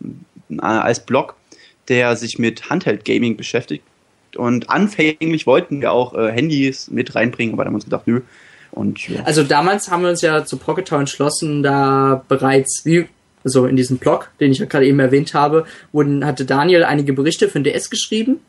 [0.50, 1.36] äh, als Blog,
[1.90, 3.84] der sich mit Handheld Gaming beschäftigt.
[4.38, 8.08] Und anfänglich wollten wir auch äh, Handys mit reinbringen, aber dann haben wir uns gedacht,
[8.08, 8.22] nö.
[8.72, 9.24] Und ja.
[9.24, 13.08] Also damals haben wir uns ja zu Pocket Tower entschlossen, da bereits, wie
[13.44, 17.14] so in diesem Blog, den ich ja gerade eben erwähnt habe, wurden, hatte Daniel einige
[17.14, 18.40] Berichte für den DS geschrieben.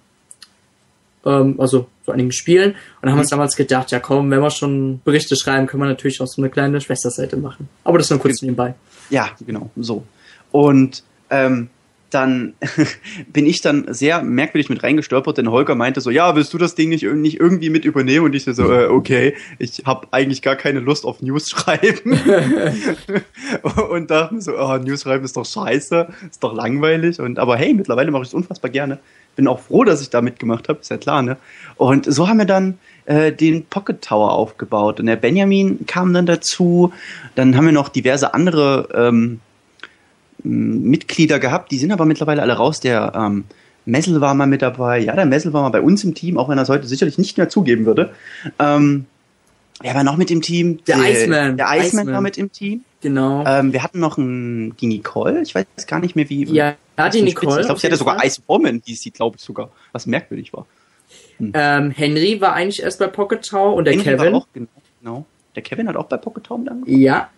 [1.26, 2.76] Ähm, also zu einigen Spielen.
[3.02, 5.88] Und haben wir uns damals gedacht, ja komm, wenn wir schon Berichte schreiben, können wir
[5.88, 7.68] natürlich auch so eine kleine Schwesterseite machen.
[7.84, 8.74] Aber das nur kurz nebenbei.
[9.10, 10.04] Ja, genau, so.
[10.52, 11.68] Und ähm,
[12.10, 12.54] dann
[13.32, 16.74] bin ich dann sehr merkwürdig mit reingestolpert, denn Holger meinte so, ja, willst du das
[16.74, 18.26] Ding nicht, nicht irgendwie mit übernehmen?
[18.26, 22.12] Und ich so, äh, okay, ich habe eigentlich gar keine Lust auf News schreiben.
[23.90, 27.20] und dachte mir so, oh, News schreiben ist doch scheiße, ist doch langweilig.
[27.20, 28.98] Und aber hey, mittlerweile mache ich es unfassbar gerne.
[29.36, 31.36] Bin auch froh, dass ich da mitgemacht habe, ist ja klar, ne?
[31.76, 34.98] Und so haben wir dann äh, den Pocket Tower aufgebaut.
[34.98, 36.92] Und der Benjamin kam dann dazu.
[37.34, 39.40] Dann haben wir noch diverse andere ähm,
[40.42, 42.80] Mitglieder gehabt, die sind aber mittlerweile alle raus.
[42.80, 43.44] Der ähm,
[43.84, 44.98] Messel war mal mit dabei.
[44.98, 47.18] Ja, der Messel war mal bei uns im Team, auch wenn er es heute sicherlich
[47.18, 48.10] nicht mehr zugeben würde.
[48.58, 49.06] Ähm,
[49.82, 50.78] Wer war noch mit im Team?
[50.86, 51.58] Der Iceman.
[51.58, 52.14] Der Iceman, Iceman.
[52.14, 52.82] war mit im Team.
[53.02, 53.44] Genau.
[53.46, 56.44] Ähm, wir hatten noch ein, die Nicole, ich weiß gar nicht mehr wie.
[56.44, 57.60] ja, ja, die Nicole.
[57.60, 58.24] Ich glaube, sie hatte sogar.
[58.24, 59.70] Ice Woman, hieß sie, glaube ich sogar.
[59.92, 60.66] Was merkwürdig war.
[61.38, 64.32] Ähm, Henry war eigentlich erst bei Pocket Tower und der Henry Kevin.
[64.32, 64.68] War auch, genau,
[65.00, 65.26] genau.
[65.54, 67.00] Der Kevin hat auch bei Pocket Town mit angefangen.
[67.00, 67.30] Ja?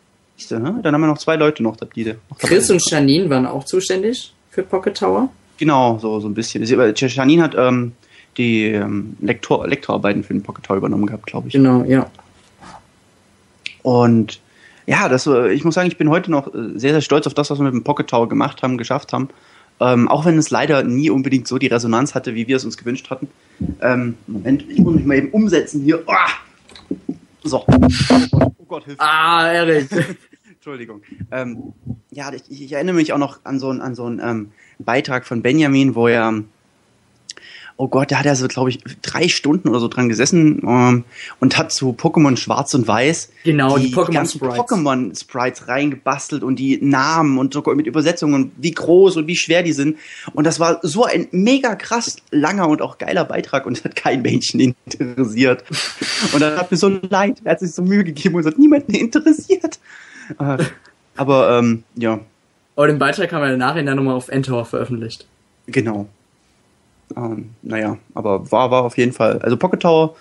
[0.50, 4.32] Dann haben wir noch zwei Leute noch, die noch Chris und Janine waren auch zuständig
[4.50, 5.30] für Pocket Tower.
[5.56, 6.62] Genau, so, so ein bisschen.
[6.64, 7.92] Janine hat ähm,
[8.36, 11.54] die ähm, Lektor, Lektorarbeiten für den Pocket Tower übernommen gehabt, glaube ich.
[11.54, 12.08] Genau, ja.
[13.82, 14.40] Und
[14.88, 17.34] ja, das, äh, ich muss sagen, ich bin heute noch äh, sehr, sehr stolz auf
[17.34, 19.28] das, was wir mit dem Pocket Tower gemacht haben, geschafft haben.
[19.80, 22.78] Ähm, auch wenn es leider nie unbedingt so die Resonanz hatte, wie wir es uns
[22.78, 23.28] gewünscht hatten.
[23.82, 26.02] Ähm, Moment, ich muss mich mal eben umsetzen hier.
[26.06, 26.30] Ah!
[27.44, 27.64] So.
[27.68, 27.78] Oh
[28.30, 28.96] Gott, oh Gott, hilf.
[28.98, 29.88] Ah, Erik.
[30.54, 31.02] Entschuldigung.
[31.30, 31.74] Ähm,
[32.10, 35.26] ja, ich, ich erinnere mich auch noch an so einen an so einen, ähm, Beitrag
[35.26, 36.42] von Benjamin, wo er,
[37.80, 41.04] oh Gott, da hat er so, glaube ich, drei Stunden oder so dran gesessen ähm,
[41.38, 44.58] und hat zu Pokémon Schwarz und Weiß Genau, die Pokémon ganzen Sprites.
[44.58, 49.62] Pokémon Sprites reingebastelt und die Namen und sogar mit Übersetzungen, wie groß und wie schwer
[49.62, 49.96] die sind.
[50.34, 54.22] Und das war so ein mega krass langer und auch geiler Beitrag und hat kein
[54.22, 55.62] Menschen interessiert.
[56.32, 58.92] Und dann hat mir so leid, er hat sich so Mühe gegeben und hat niemanden
[58.94, 59.78] interessiert.
[60.40, 60.58] Äh,
[61.14, 62.18] Aber ähm, ja,
[62.74, 65.26] Aber den Beitrag haben wir nachher dann nochmal auf Endtower veröffentlicht.
[65.68, 66.08] genau.
[67.16, 69.38] Ähm, naja, aber war, war auf jeden Fall.
[69.40, 70.16] Also Pocket Tower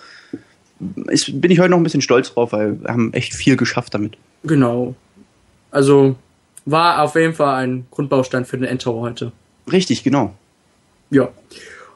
[1.08, 3.94] ist, bin ich heute noch ein bisschen stolz drauf, weil wir haben echt viel geschafft
[3.94, 4.16] damit.
[4.44, 4.94] Genau.
[5.70, 6.16] Also
[6.64, 9.32] war auf jeden Fall ein Grundbaustein für den Endtower heute.
[9.70, 10.34] Richtig, genau.
[11.10, 11.28] Ja.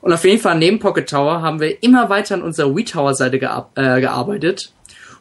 [0.01, 3.71] Und auf jeden Fall neben Pocket Tower haben wir immer weiter an unserer WeTower-Seite gear
[3.77, 4.73] äh, gearbeitet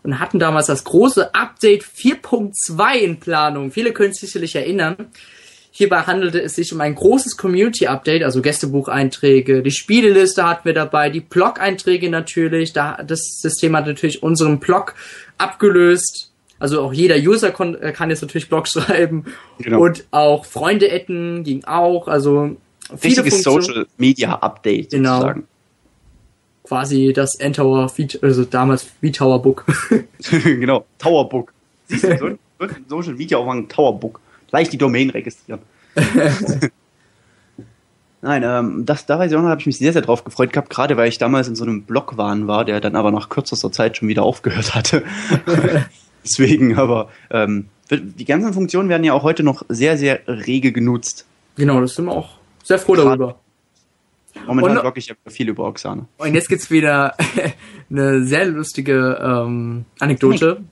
[0.04, 3.72] und hatten damals das große Update 4.2 in Planung.
[3.72, 4.96] Viele können sich sicherlich erinnern.
[5.74, 11.10] Hierbei handelte es sich um ein großes Community-Update, also Gästebucheinträge, die Spieleliste hatten wir dabei,
[11.10, 12.74] die Blog-Einträge natürlich.
[12.74, 14.96] Da, das System hat natürlich unseren Blog
[15.38, 16.30] abgelöst.
[16.60, 17.48] Also auch jeder User
[17.82, 19.26] äh, kann jetzt natürlich Blog schreiben.
[19.60, 19.82] Genau.
[19.82, 22.08] Und auch Freunde adden ging auch.
[22.10, 22.58] Also
[22.98, 23.44] viele Richtiges.
[23.44, 25.16] Social Media Update Genau.
[25.16, 25.48] sozusagen.
[26.64, 29.66] Quasi das Endtower, Feat- also damals V-Tower Book.
[30.44, 30.86] genau.
[31.00, 31.52] Towerbook.
[31.88, 34.20] Siehst du, so ein so ein Social Media auch mal ein Towerbook.
[34.52, 35.62] Gleich die Domain registrieren.
[38.24, 40.54] Nein, ähm, das, da weiß ich auch noch, habe ich mich sehr, sehr drauf gefreut
[40.54, 43.72] gehabt, gerade weil ich damals in so einem Blogwahn war, der dann aber nach kürzester
[43.72, 45.04] Zeit schon wieder aufgehört hatte.
[46.24, 51.26] Deswegen, aber ähm, die ganzen Funktionen werden ja auch heute noch sehr, sehr rege genutzt.
[51.56, 53.36] genau, das sind wir auch sehr froh Gerade- darüber.
[54.46, 56.06] Momentan blogge ich ja viel über Oxane.
[56.18, 57.16] Und jetzt gibt's wieder
[57.90, 60.64] eine sehr lustige ähm, Anekdote.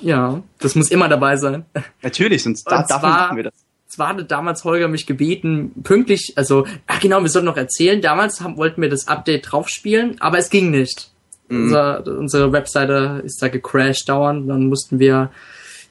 [0.00, 1.64] Ja, das muss immer dabei sein.
[2.02, 3.54] Natürlich, sonst da, zwar- machen wir das.
[3.88, 8.42] Zwar hatte damals Holger mich gebeten, pünktlich, also, ach genau, wir sollten noch erzählen, damals
[8.42, 11.10] haben, wollten wir das Update draufspielen, aber es ging nicht.
[11.48, 11.64] Mhm.
[11.64, 15.30] Unser, unsere Webseite ist da gecrashed dauernd, dann mussten wir,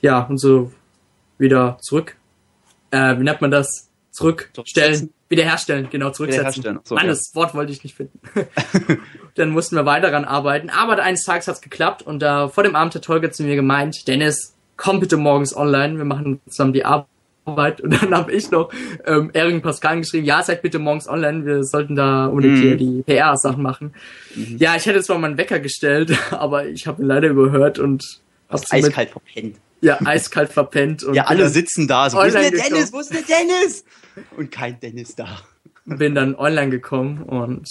[0.04, 0.72] ja, und so
[1.40, 2.16] wieder zurück,
[2.92, 3.90] äh, wie nennt man das?
[4.12, 6.64] Zurückstellen, wiederherstellen, genau, zurücksetzen.
[6.64, 7.12] Wiederherstellen, so, Mann, ja.
[7.12, 8.20] das Wort wollte ich nicht finden.
[9.38, 12.76] dann mussten wir weiter daran arbeiten, aber eines Tages hat's geklappt und da vor dem
[12.76, 16.86] Abend hat Holger zu mir gemeint, Dennis, komm bitte morgens online, wir machen zusammen die
[16.86, 17.08] Arbeit.
[17.82, 18.70] Und dann habe ich noch
[19.06, 22.62] ähm, Erik und Pascal geschrieben, ja, seid bitte morgens online, wir sollten da unbedingt Mhm.
[22.62, 23.94] hier die PR-Sachen machen.
[24.36, 28.04] Ja, ich hätte zwar meinen Wecker gestellt, aber ich habe ihn leider überhört und
[28.50, 29.56] Hast eiskalt verpennt.
[29.80, 31.06] ja, eiskalt verpennt.
[31.06, 32.88] Und Ja, alle sitzen da so, wo ist der Dennis, gekommen.
[32.92, 33.86] wo ist der Dennis?
[34.36, 35.28] Und kein Dennis da.
[35.86, 37.66] bin dann online gekommen und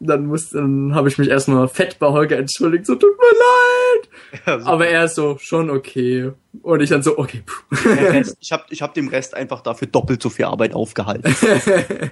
[0.00, 4.08] dann musste, dann habe ich mich erstmal fett bei Holger entschuldigt, so tut mir leid.
[4.46, 4.66] Ja.
[4.66, 6.32] Aber er ist so, schon okay.
[6.62, 7.42] Und ich dann so, okay,
[7.84, 11.34] Rest, ich habe ich hab dem Rest einfach dafür doppelt so viel Arbeit aufgehalten.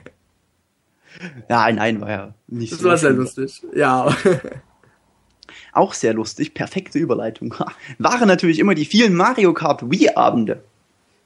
[1.49, 3.63] ja, nein, war ja nicht Das so war sehr lustig.
[3.75, 4.15] Ja.
[5.73, 7.55] Auch sehr lustig, perfekte Überleitung.
[7.99, 10.63] Waren natürlich immer die vielen Mario Kart Wii-Abende.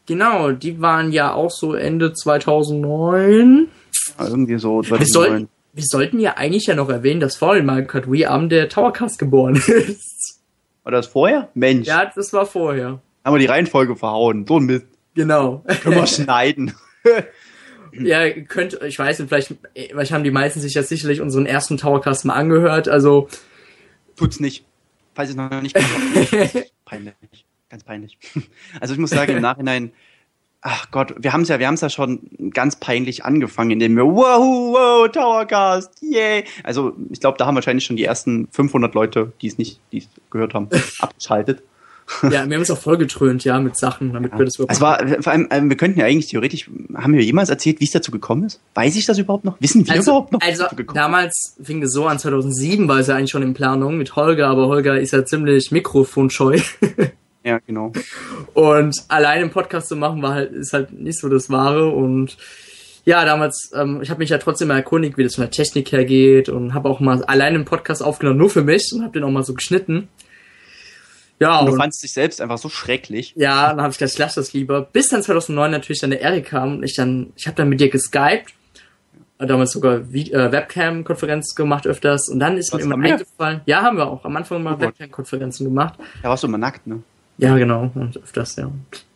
[0.06, 3.68] Genau, die waren ja auch so Ende 2009.
[4.16, 5.08] Also irgendwie so Wir 2009.
[5.12, 8.52] sollten, wir sollten ja eigentlich ja noch erwähnen, dass vor dem Mario Kart Wii Abend
[8.52, 10.40] der Towercast geboren ist.
[10.82, 11.48] War das vorher?
[11.54, 13.00] Mensch, ja, das war vorher.
[13.24, 14.46] haben wir die Reihenfolge verhauen.
[14.46, 14.86] So ein Mist.
[15.14, 15.64] Genau.
[15.82, 16.74] Können wir schneiden.
[17.92, 21.76] ja, könnt, ich weiß nicht, vielleicht, vielleicht haben die meisten sich ja sicherlich unseren ersten
[21.76, 23.28] Towercast mal angehört, also,
[24.16, 24.64] Tut's nicht.
[25.14, 25.74] Falls ich noch nicht.
[26.84, 27.14] Peinlich.
[27.68, 28.18] Ganz peinlich.
[28.80, 29.92] Also ich muss sagen, im Nachhinein,
[30.62, 32.20] ach Gott, wir haben es ja, wir haben es ja schon
[32.54, 34.38] ganz peinlich angefangen, indem wir, wow,
[34.72, 36.44] wow, Towercast, yay.
[36.64, 39.98] Also ich glaube, da haben wahrscheinlich schon die ersten 500 Leute, die es nicht, die
[39.98, 40.68] es gehört haben,
[41.00, 41.62] abgeschaltet.
[42.24, 44.38] Ja, wir haben es auch vollgetrönt, ja, mit Sachen, damit Ja.
[44.38, 47.48] wir das Es war, vor allem, ähm, wir könnten ja eigentlich theoretisch, haben wir jemals
[47.48, 48.60] erzählt, wie es dazu gekommen ist?
[48.74, 49.56] Weiß ich das überhaupt noch?
[49.60, 53.14] Wissen wir also, überhaupt noch, also damals fing es so an, 2007 war es ja
[53.16, 56.58] eigentlich schon in Planung mit Holger, aber Holger ist ja ziemlich mikrofonscheu.
[57.44, 57.92] Ja, genau.
[58.54, 61.88] Und allein im Podcast zu machen war halt, ist halt nicht so das Wahre.
[61.90, 62.36] Und
[63.04, 65.90] ja, damals, ähm, ich habe mich ja trotzdem mal erkundigt, wie das von der Technik
[65.90, 69.12] her geht und habe auch mal allein einen Podcast aufgenommen, nur für mich und habe
[69.12, 70.08] den auch mal so geschnitten.
[71.40, 73.34] Ja, Und du und, fandst dich selbst einfach so schrecklich.
[73.36, 74.82] ja, dann habe ich gedacht, ich lasse das lieber.
[74.82, 77.80] Bis dann 2009 natürlich dann der Erik kam und ich dann, ich habe dann mit
[77.80, 78.52] dir geskypt.
[79.40, 83.14] Äh, Damals sogar Vi- äh, Webcam-Konferenz gemacht öfters und dann ist Was, mir immer wir?
[83.14, 83.60] eingefallen.
[83.66, 84.80] Ja, haben wir auch am Anfang mal Oh.
[84.80, 85.94] Webcam-Konferenzen gemacht.
[86.22, 87.02] Da warst du immer nackt, ne?
[87.38, 87.90] Ja, genau.
[87.94, 88.70] Und öfters, ja.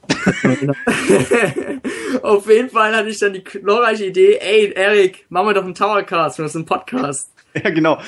[2.23, 5.75] Auf jeden Fall hatte ich dann die glorreiche Idee, ey, Erik, machen wir doch einen
[5.75, 7.31] Towercast, das ist ein Podcast.
[7.55, 7.99] Ja, genau.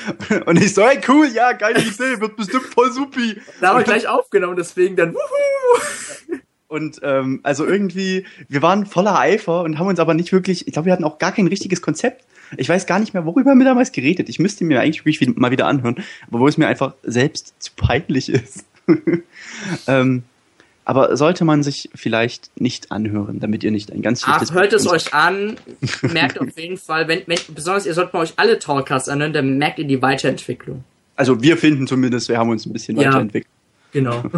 [0.45, 3.41] Und ich so, hey, cool, ja, geile Idee, wird bestimmt voll supi.
[3.59, 6.37] Da haben wir gleich aufgenommen, deswegen dann, wuhu!
[6.67, 10.73] Und ähm, also irgendwie, wir waren voller Eifer und haben uns aber nicht wirklich, ich
[10.73, 12.25] glaube, wir hatten auch gar kein richtiges Konzept.
[12.57, 14.29] Ich weiß gar nicht mehr, worüber haben wir damals geredet.
[14.29, 17.71] Ich müsste mir eigentlich wirklich mal wieder anhören, aber wo es mir einfach selbst zu
[17.75, 18.65] peinlich ist.
[19.87, 20.23] ähm,
[20.85, 24.73] aber sollte man sich vielleicht nicht anhören, damit ihr nicht ein ganz Ach, schlechtes hört
[24.73, 25.57] es euch an,
[26.01, 29.57] merkt auf jeden Fall, wenn, wenn, besonders ihr sollt mal euch alle Towercasts anhören, dann
[29.59, 30.83] merkt ihr die Weiterentwicklung.
[31.15, 33.09] Also wir finden zumindest, wir haben uns ein bisschen Ja.
[33.09, 33.53] weiterentwickelt.
[33.91, 34.23] Genau.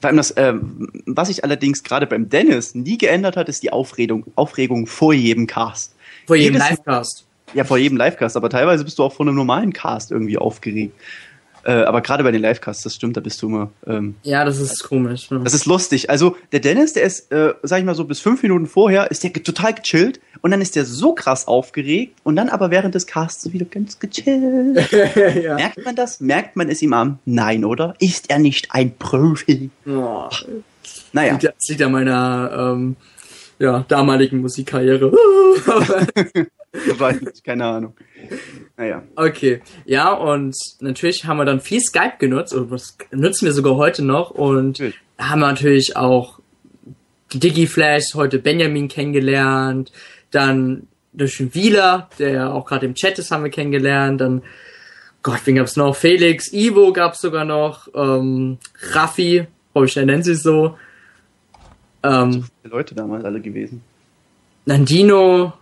[0.00, 3.70] Vor allem das, ähm, was sich allerdings gerade beim Dennis nie geändert hat, ist die
[3.70, 5.94] Aufregung, Aufregung vor jedem Cast.
[6.26, 7.26] Vor jedem Livecast.
[7.52, 10.94] Ja, vor jedem Livecast, aber teilweise bist du auch vor einem normalen Cast irgendwie aufgeregt.
[11.64, 13.70] Äh, aber gerade bei den Livecasts, das stimmt, da bist du immer.
[13.86, 15.30] Ähm, Ja, das ist komisch.
[15.30, 15.40] Ne?
[15.44, 16.08] das ist lustig.
[16.10, 19.22] Also der Dennis, der ist, äh, sag ich mal so, bis fünf Minuten vorher ist
[19.24, 23.06] der total gechillt und dann ist der so krass aufgeregt und dann aber während des
[23.06, 24.90] Casts wieder ganz gechillt.
[25.42, 25.56] ja.
[25.56, 26.20] Merkt man das?
[26.20, 27.18] Merkt man es ihm an?
[27.24, 27.94] Nein, oder?
[27.98, 29.70] Ist er nicht ein Profi?
[29.86, 30.28] Oh,
[31.12, 31.38] Naja.
[31.40, 32.96] Das liegt an meiner ähm,
[33.58, 35.12] ja, damaligen Musikkarriere.
[36.98, 37.94] Weiß nicht, keine Ahnung.
[38.76, 39.02] Naja.
[39.16, 43.76] okay, ja, und natürlich haben wir dann viel Skype genutzt, und was nutzen wir sogar
[43.76, 44.30] heute noch.
[44.30, 44.98] Und Natürlich.
[45.18, 46.40] haben wir natürlich auch
[47.34, 49.92] Digiflash, heute Benjamin kennengelernt,
[50.30, 54.42] dann durch den Wieler, der ja auch gerade im Chat ist, haben wir kennengelernt, dann
[55.22, 55.94] Gott, wen gab's noch?
[55.94, 58.58] Felix, Ivo gab's sogar noch, ähm,
[58.92, 60.76] Raffi, oh, ich nenne sie so,
[62.02, 63.82] ähm, Die Leute damals alle gewesen.
[64.64, 65.52] Nandino,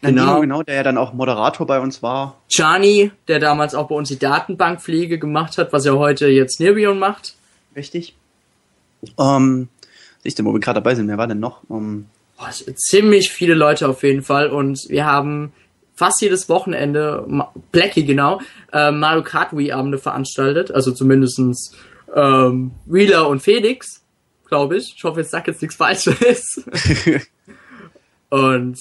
[0.00, 2.40] genau, genau, der ja dann auch Moderator bei uns war.
[2.48, 6.98] Chani, der damals auch bei uns die Datenbankpflege gemacht hat, was ja heute jetzt Nirbion
[6.98, 7.34] macht.
[7.74, 8.14] Richtig.
[9.18, 9.68] Ähm,
[10.22, 11.62] siehst du, wo wir gerade dabei sind, wer war denn noch?
[11.70, 12.06] Ähm,
[12.36, 15.52] Boah, ziemlich viele Leute auf jeden Fall und wir haben
[15.98, 17.26] fast jedes Wochenende,
[17.72, 18.40] Blackie genau,
[18.72, 21.76] äh, Mario Kart Wii Abende veranstaltet, also zumindestens
[22.14, 24.02] ähm, Wheeler und Felix,
[24.48, 24.94] glaube ich.
[24.96, 26.64] Ich hoffe, jetzt sag jetzt nichts Falsches.
[28.30, 28.78] und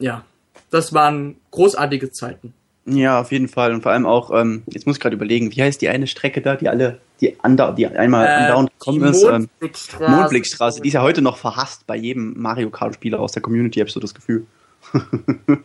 [0.00, 0.24] ja,
[0.70, 2.52] das waren großartige Zeiten.
[2.86, 3.72] ja, auf jeden Fall.
[3.72, 6.40] Und vor allem auch, ähm, jetzt muss ich gerade überlegen, wie heißt die eine Strecke
[6.40, 9.22] da, die alle, die, andau die einmal andauernd gekommen ist?
[9.22, 10.10] Ähm, Mondblickstraße.
[10.10, 13.88] Mondblickstraße, die ist ja heute noch verhasst bei jedem Mario Kart-Spieler aus der Community, hab
[13.88, 14.46] ich so das Gefühl.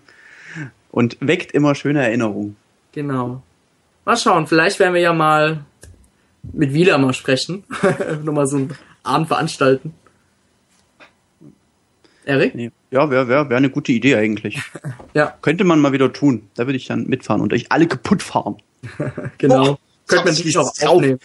[0.92, 2.56] Und weckt immer schöne Erinnerungen.
[2.92, 3.42] Genau.
[4.06, 5.66] Mal schauen, vielleicht werden wir ja mal
[6.54, 7.64] mit Wieler mal sprechen.
[8.24, 9.94] Nochmal so einen Abend veranstalten.
[12.26, 12.56] Erik?
[12.56, 12.72] Nee.
[12.92, 14.62] Ja, wäre wär, wär eine gute Idee eigentlich.
[15.14, 16.50] Ja, Könnte man mal wieder tun.
[16.56, 18.58] Da würde ich dann mitfahren und euch alle kaputt fahren.
[19.38, 19.72] genau.
[19.72, 21.20] Oh, könnte man natürlich auch aufnehmen.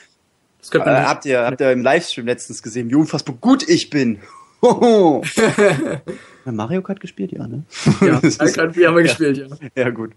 [0.60, 3.68] Das könnte Äh, man habt, ihr, habt ihr im Livestream letztens gesehen, wie unfassbar gut
[3.68, 4.20] ich bin?
[4.62, 5.24] Hoho.
[5.24, 7.64] Hat Mario Kart gespielt, ja, ne?
[8.00, 9.46] ja, ist, Kart, haben wir gespielt, ja.
[9.74, 10.12] ja, gut.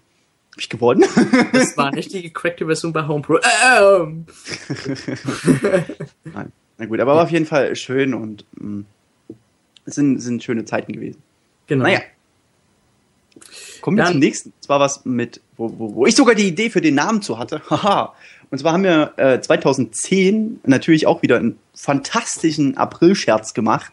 [0.52, 1.04] Hab ich gewonnen?
[1.52, 3.40] Das war nicht die gecrackte Version bei HomePro.
[3.66, 4.26] Ähm.
[6.26, 6.52] Nein.
[6.78, 8.84] Na gut, aber war auf jeden Fall schön und mh,
[9.86, 11.22] es sind, sind schöne Zeiten gewesen.
[11.68, 11.84] Genau.
[11.84, 12.02] Naja.
[13.82, 14.54] Kommen wir Dann- zum nächsten.
[14.62, 17.62] Zwar was mit, wo, wo, wo ich sogar die Idee für den Namen zu hatte.
[17.70, 18.14] Haha.
[18.50, 23.92] Und zwar haben wir äh, 2010 natürlich auch wieder einen fantastischen April-Scherz gemacht.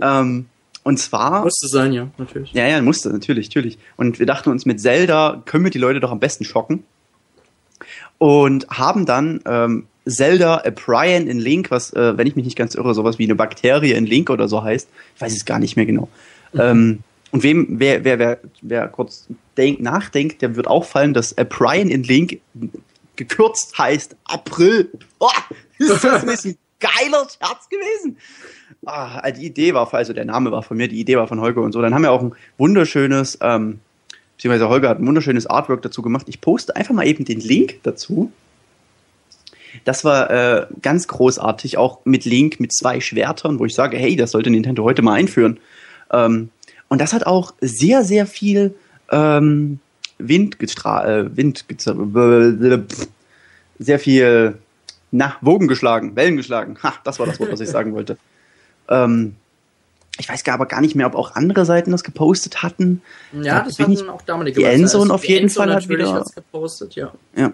[0.00, 0.46] Ähm,
[0.82, 1.42] und zwar.
[1.44, 2.52] Musste sein, ja, natürlich.
[2.52, 3.78] Ja, ja, musste, natürlich, natürlich.
[3.96, 6.84] Und wir dachten uns, mit Zelda können wir die Leute doch am besten schocken.
[8.18, 12.74] Und haben dann ähm, Zelda Brian in Link, was, äh, wenn ich mich nicht ganz
[12.74, 14.88] irre, sowas wie eine Bakterie in Link oder so heißt.
[15.14, 16.08] Ich weiß es gar nicht mehr genau.
[16.56, 17.00] Ähm,
[17.30, 19.26] und wem, wer, wer, wer, wer kurz
[19.56, 22.38] denk, nachdenkt, der wird auffallen, dass Brian in Link
[23.16, 24.90] gekürzt heißt April.
[25.18, 25.28] Oh,
[25.78, 28.18] ist das nicht ein geiler Scherz gewesen?
[28.86, 31.62] Ah, die Idee war, also der Name war von mir, die Idee war von Holger
[31.62, 31.80] und so.
[31.80, 33.80] Dann haben wir auch ein wunderschönes, ähm,
[34.36, 36.26] beziehungsweise Holger hat ein wunderschönes Artwork dazu gemacht.
[36.28, 38.30] Ich poste einfach mal eben den Link dazu.
[39.84, 44.16] Das war äh, ganz großartig, auch mit Link mit zwei Schwertern, wo ich sage, hey,
[44.16, 45.58] das sollte Nintendo heute mal einführen.
[46.12, 46.50] Ähm,
[46.88, 48.74] und das hat auch sehr, sehr viel
[49.10, 49.80] ähm,
[50.18, 51.64] Wind gestrahlt, äh, Wind
[53.78, 54.58] sehr viel,
[55.10, 56.76] na, Wogen geschlagen, Wellen geschlagen.
[56.82, 58.16] Ha, das war das Wort, was ich sagen wollte.
[58.88, 59.34] Ähm,
[60.18, 63.02] ich weiß aber gar nicht mehr, ob auch andere Seiten das gepostet hatten.
[63.32, 67.12] Ja, da das hatten auch damalige Die Endzone auf jeden Fall hat wieder gepostet, ja.
[67.34, 67.52] Ja.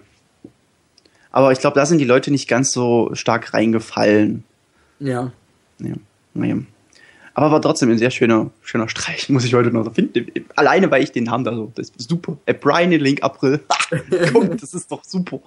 [1.32, 4.44] Aber ich glaube, da sind die Leute nicht ganz so stark reingefallen.
[4.98, 5.32] Ja.
[5.78, 5.94] Ja.
[6.34, 6.56] Naja.
[7.34, 10.26] Aber war trotzdem ein sehr schöner, schöner Streich, muss ich heute noch finden.
[10.56, 12.36] Alleine, weil ich den haben, also das ist super.
[12.46, 13.60] A Brian Link April.
[14.32, 15.40] Komm, das ist doch super.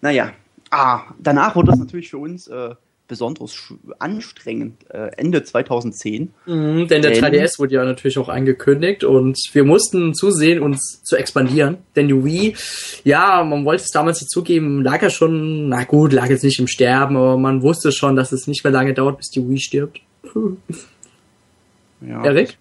[0.00, 0.32] Naja.
[0.70, 2.74] Ah, danach wurde das natürlich für uns äh,
[3.12, 4.88] besonders anstrengend.
[4.88, 6.32] Äh, Ende 2010.
[6.46, 11.16] Mhm, denn der 3DS wurde ja natürlich auch angekündigt und wir mussten zusehen, uns zu
[11.16, 11.76] expandieren.
[11.94, 12.56] Denn die Wii,
[13.04, 16.58] ja, man wollte es damals nicht zugeben, lag ja schon, na gut, lag jetzt nicht
[16.58, 19.60] im Sterben, aber man wusste schon, dass es nicht mehr lange dauert, bis die Wii
[19.60, 20.00] stirbt.
[22.00, 22.56] Ja, Erik?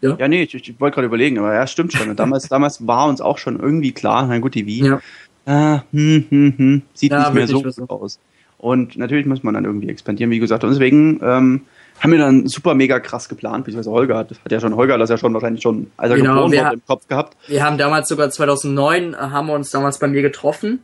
[0.00, 0.16] Ja?
[0.16, 2.14] ja, nee, ich, ich wollte gerade überlegen, aber ja, stimmt schon.
[2.14, 4.86] damals, damals war uns auch schon irgendwie klar, na gut, die Wii.
[4.86, 5.00] Ja.
[5.44, 8.20] Äh, hm, hm, hm, sieht ja, nicht mehr so gut aus.
[8.62, 10.62] Und natürlich muss man dann irgendwie expandieren, wie gesagt.
[10.62, 11.62] Und deswegen ähm,
[11.98, 15.10] haben wir dann super mega krass geplant, beziehungsweise Holger hat, hat ja schon, Holger das
[15.10, 17.36] ja schon wahrscheinlich schon, als er genau, geboren wurde, im Kopf gehabt.
[17.48, 20.78] Wir haben damals sogar 2009, äh, haben wir uns damals bei mir getroffen.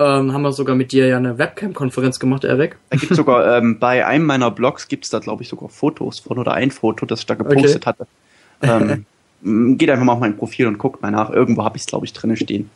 [0.00, 2.76] Ähm, haben wir sogar mit dir ja eine Webcam-Konferenz gemacht, Erik.
[2.90, 6.18] Da gibt sogar, ähm, bei einem meiner Blogs gibt es da, glaube ich, sogar Fotos
[6.18, 7.94] von oder ein Foto, das ich da gepostet okay.
[8.62, 9.04] hatte.
[9.42, 11.30] Ähm, geht einfach mal auf mein Profil und guckt mal nach.
[11.30, 12.68] Irgendwo habe ich es, glaube ich, drinne stehen.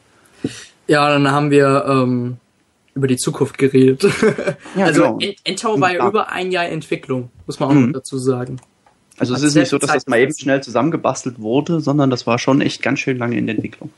[0.86, 2.36] Ja, dann haben wir ähm,
[2.94, 4.04] über die Zukunft geredet.
[4.76, 5.34] Ja, also genau.
[5.44, 7.86] Entau war ja über ein Jahr Entwicklung, muss man auch mhm.
[7.86, 8.60] noch dazu sagen.
[9.18, 12.26] Also es ist nicht so, dass Zeit das mal eben schnell zusammengebastelt wurde, sondern das
[12.26, 13.90] war schon echt ganz schön lange in der Entwicklung.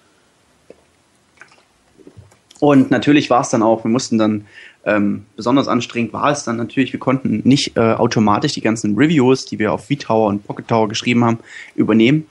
[2.61, 4.47] Und natürlich war es dann auch, wir mussten dann,
[4.85, 9.45] ähm, besonders anstrengend war es dann natürlich, wir konnten nicht äh, automatisch die ganzen Reviews,
[9.45, 11.39] die wir auf V-Tower und Pocket Tower geschrieben haben,
[11.75, 12.27] übernehmen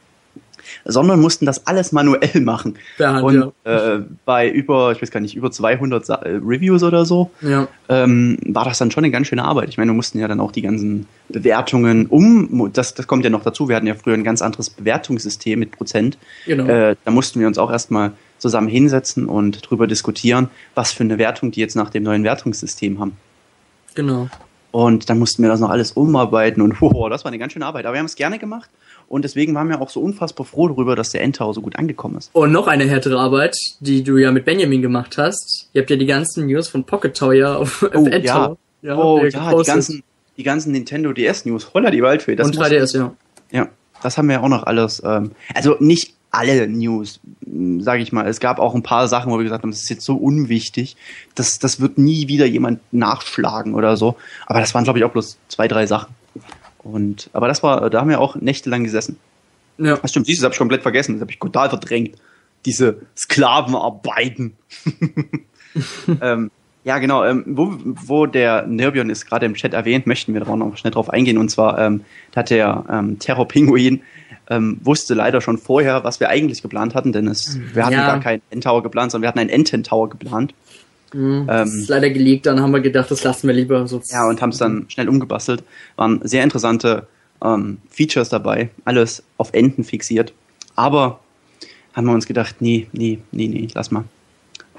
[0.86, 2.76] sondern mussten das alles manuell machen.
[3.00, 3.96] Hand, und ja.
[3.96, 7.68] äh, bei über, ich weiß gar nicht, über 200 Sa äh, Reviews oder so, ja.
[7.88, 9.70] ähm, war das dann schon eine ganz schöne Arbeit.
[9.70, 13.30] Ich meine, wir mussten ja dann auch die ganzen Bewertungen um, das, das kommt ja
[13.30, 16.18] noch dazu, wir hatten ja früher ein ganz anderes Bewertungssystem mit Prozent.
[16.46, 16.66] Genau.
[16.66, 21.18] Äh, da mussten wir uns auch erstmal zusammen hinsetzen und drüber diskutieren, was für eine
[21.18, 23.18] Wertung die jetzt nach dem neuen Wertungssystem haben.
[23.96, 24.30] Genau.
[24.72, 27.66] Und dann mussten wir das noch alles umarbeiten und wow, das war eine ganz schöne
[27.66, 27.86] Arbeit.
[27.86, 28.70] Aber wir haben es gerne gemacht
[29.10, 32.18] und deswegen waren wir auch so unfassbar froh darüber, dass der Endtower so gut angekommen
[32.18, 32.30] ist.
[32.34, 35.68] Und noch eine härtere Arbeit, die du ja mit Benjamin gemacht hast.
[35.74, 38.58] Ihr habt ja die ganzen News von Pocket Tower auf, oh, Endtower.
[38.84, 38.94] Ja.
[38.94, 40.04] ja oh ja, die ganzen,
[40.38, 41.74] die ganzen Nintendo DS News.
[41.74, 42.36] Holla die Waldfee.
[42.36, 43.12] Das Und 3DS, ja.
[43.52, 43.68] Ja,
[44.04, 45.02] das haben wir ja auch noch alles.
[45.04, 47.20] Ähm, also nicht alle News,
[47.80, 48.28] sage ich mal.
[48.28, 50.96] Es gab auch ein paar Sachen, wo wir gesagt haben, das ist jetzt so unwichtig,
[51.34, 54.18] das, das wird nie wieder jemand nachschlagen oder so.
[54.46, 56.14] Aber das waren, glaube ich, auch bloß zwei, drei Sachen.
[56.84, 59.18] Und, aber das war, da haben wir auch nächtelang gesessen.
[59.78, 59.98] Ja.
[59.98, 61.14] Das stimmt, dieses habe ich komplett vergessen.
[61.14, 62.16] Das habe ich total verdrängt.
[62.66, 64.54] Diese Sklavenarbeiten.
[66.22, 66.52] ähm,
[66.84, 67.24] ja, genau.
[67.24, 70.92] Ähm, wo, wo der Nervion ist gerade im Chat erwähnt, möchten wir da noch schnell
[70.92, 71.38] drauf eingehen.
[71.38, 72.04] Und zwar ähm,
[72.36, 74.02] hat der ähm, Terror Pinguin
[74.50, 78.08] ähm, wusste leider schon vorher, was wir eigentlich geplant hatten, denn es, wir hatten ja.
[78.08, 80.54] gar keinen Endtower geplant, sondern wir hatten einen Enten-Tower geplant.
[81.14, 84.02] Mhm, das ähm, ist leider gelegt, dann haben wir gedacht, das lassen wir lieber so.
[84.10, 85.64] Ja, und haben es dann schnell umgebastelt.
[85.96, 87.08] Waren sehr interessante
[87.44, 90.34] ähm, Features dabei, alles auf Enden fixiert.
[90.76, 91.20] Aber
[91.94, 94.06] haben wir uns gedacht, nee, nee, nee, nee, lass mal.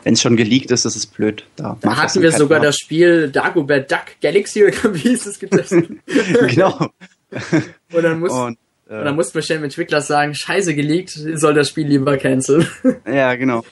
[0.02, 1.44] Wenn es schon geleakt ist, das ist blöd.
[1.56, 5.38] Da, da hatten wir sogar das Spiel Dagobert Duck Galaxy oder wie hieß es
[6.48, 6.90] genau.
[7.92, 8.58] und dann muss, und,
[8.88, 12.16] äh, und dann mussten wir schnell mit Entwickler sagen, scheiße geleakt, soll das Spiel lieber
[12.16, 12.66] canceln.
[13.06, 13.64] ja, genau.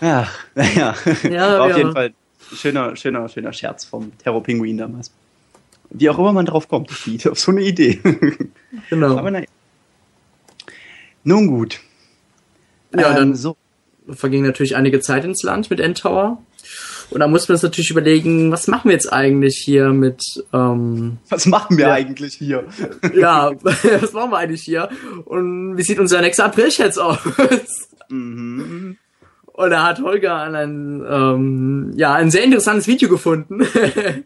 [0.00, 0.94] Ja, naja.
[1.24, 1.76] Ja, War auf ja.
[1.78, 5.12] jeden Fall ein schöner, schöner, schöner Scherz vom Terror-Pinguin damals.
[5.90, 6.90] Wie auch immer man drauf kommt,
[7.28, 8.00] auf so eine Idee.
[8.88, 9.18] Genau.
[9.18, 9.46] Aber naja.
[11.24, 11.80] Nun gut.
[12.94, 13.56] Ja, ähm, dann so.
[14.08, 16.42] verging natürlich einige Zeit ins Land mit Endtower.
[17.10, 20.22] Und da mussten wir uns natürlich überlegen, was machen wir jetzt eigentlich hier mit.
[20.52, 22.64] Ähm, was machen wir ja, eigentlich hier?
[23.14, 24.88] ja, was machen wir eigentlich hier?
[25.24, 27.18] Und wie sieht unser nächster April jetzt aus?
[28.08, 28.96] Mhm.
[29.60, 33.60] Und da hat Holger ein, ähm, ja, ein sehr interessantes Video gefunden.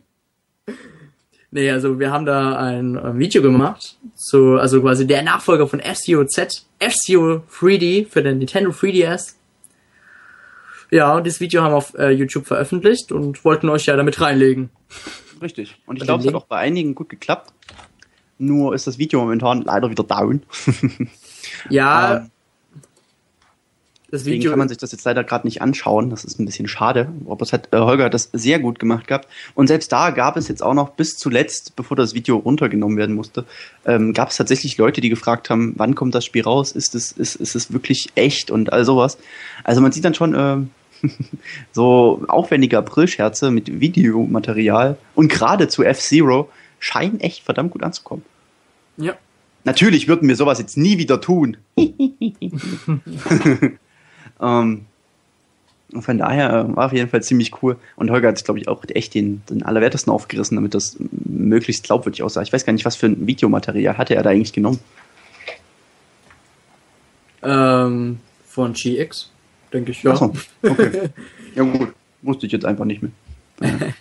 [1.50, 5.80] nee, also wir haben da ein, ein Video gemacht, zu, also quasi der Nachfolger von
[5.80, 9.34] FCO Z, FCO 3D für den Nintendo 3DS.
[10.92, 14.20] Ja, und das Video haben wir auf äh, YouTube veröffentlicht und wollten euch ja damit
[14.20, 14.70] reinlegen.
[15.42, 15.74] Richtig.
[15.86, 17.52] Und ich glaube, es hat auch bei einigen gut geklappt.
[18.38, 20.44] Nur ist das Video momentan leider wieder down.
[21.70, 22.30] ja, ähm,
[24.14, 26.08] Deswegen Video kann man sich das jetzt leider gerade nicht anschauen.
[26.08, 27.08] Das ist ein bisschen schade.
[27.28, 29.26] Aber es hat, äh, Holger hat das sehr gut gemacht gehabt.
[29.56, 33.16] Und selbst da gab es jetzt auch noch bis zuletzt, bevor das Video runtergenommen werden
[33.16, 33.44] musste,
[33.84, 36.70] ähm, gab es tatsächlich Leute, die gefragt haben, wann kommt das Spiel raus?
[36.70, 39.18] Ist es, ist, ist es wirklich echt und all sowas.
[39.64, 40.58] Also man sieht dann schon äh,
[41.72, 46.48] so aufwendige Aprilscherze mit Videomaterial und gerade zu F-Zero
[46.78, 48.22] scheinen echt verdammt gut anzukommen.
[48.96, 49.14] Ja.
[49.64, 51.56] Natürlich würden wir sowas jetzt nie wieder tun.
[54.40, 54.86] Ähm,
[56.00, 57.76] von daher äh, war auf jeden Fall ziemlich cool.
[57.96, 62.22] Und Holger hat, glaube ich, auch echt den, den Allerwertesten aufgerissen, damit das möglichst glaubwürdig
[62.22, 62.42] aussah.
[62.42, 64.80] Ich weiß gar nicht, was für ein Videomaterial hatte er da eigentlich genommen.
[67.42, 69.30] Ähm, von GX,
[69.72, 70.12] denke ich, ja.
[70.12, 70.32] Achso,
[70.62, 71.10] okay.
[71.54, 73.12] ja gut, wusste ich jetzt einfach nicht mehr.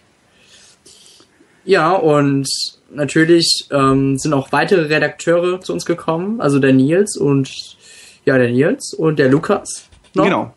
[1.66, 2.48] ja, und
[2.92, 7.78] natürlich ähm, sind auch weitere Redakteure zu uns gekommen, also der Nils und
[8.26, 10.26] ja, der Nils und der Lukas noch.
[10.26, 10.53] Genau.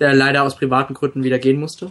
[0.00, 1.90] Der leider aus privaten Gründen wieder gehen musste.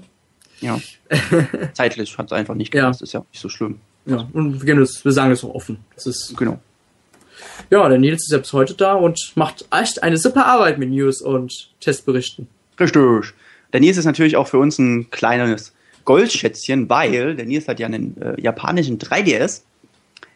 [0.60, 0.80] Ja.
[1.74, 3.04] Zeitlich hat es einfach nicht gepasst, ja.
[3.04, 3.80] ist ja nicht so schlimm.
[4.06, 5.80] Ja, und wir, wir sagen es auch offen.
[5.96, 6.60] Das ist genau.
[7.70, 10.90] Ja, der Nils ist ja bis heute da und macht echt eine super Arbeit mit
[10.90, 12.48] News und Testberichten.
[12.80, 13.34] Richtig.
[13.74, 15.74] Der Nils ist natürlich auch für uns ein kleines
[16.06, 19.62] Goldschätzchen, weil der Nils hat ja einen äh, japanischen 3DS,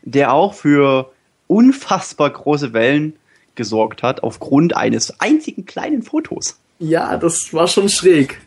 [0.03, 1.11] der auch für
[1.47, 3.13] unfassbar große Wellen
[3.55, 6.59] gesorgt hat, aufgrund eines einzigen kleinen Fotos.
[6.80, 8.41] Ja, das war schon schräg.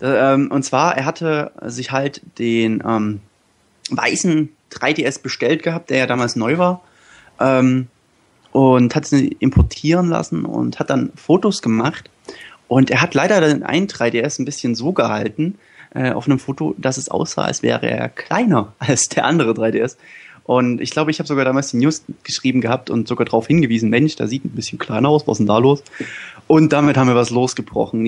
[0.00, 3.20] Ähm, und zwar, er hatte sich halt den ähm,
[3.90, 6.82] weißen 3DS bestellt gehabt, der ja damals neu war.
[7.38, 7.88] Ähm,
[8.52, 12.10] und hat sie importieren lassen und hat dann Fotos gemacht.
[12.66, 15.58] Und er hat leider den einen 3DS ein bisschen so gehalten
[15.94, 19.96] äh, auf einem Foto, dass es aussah, als wäre er kleiner als der andere 3DS.
[20.50, 23.88] Und ich glaube, ich habe sogar damals die News geschrieben gehabt und sogar darauf hingewiesen,
[23.88, 25.84] Mensch, da sieht ein bisschen kleiner aus, was ist denn da los?
[26.48, 28.04] Und damit haben wir was losgebrochen.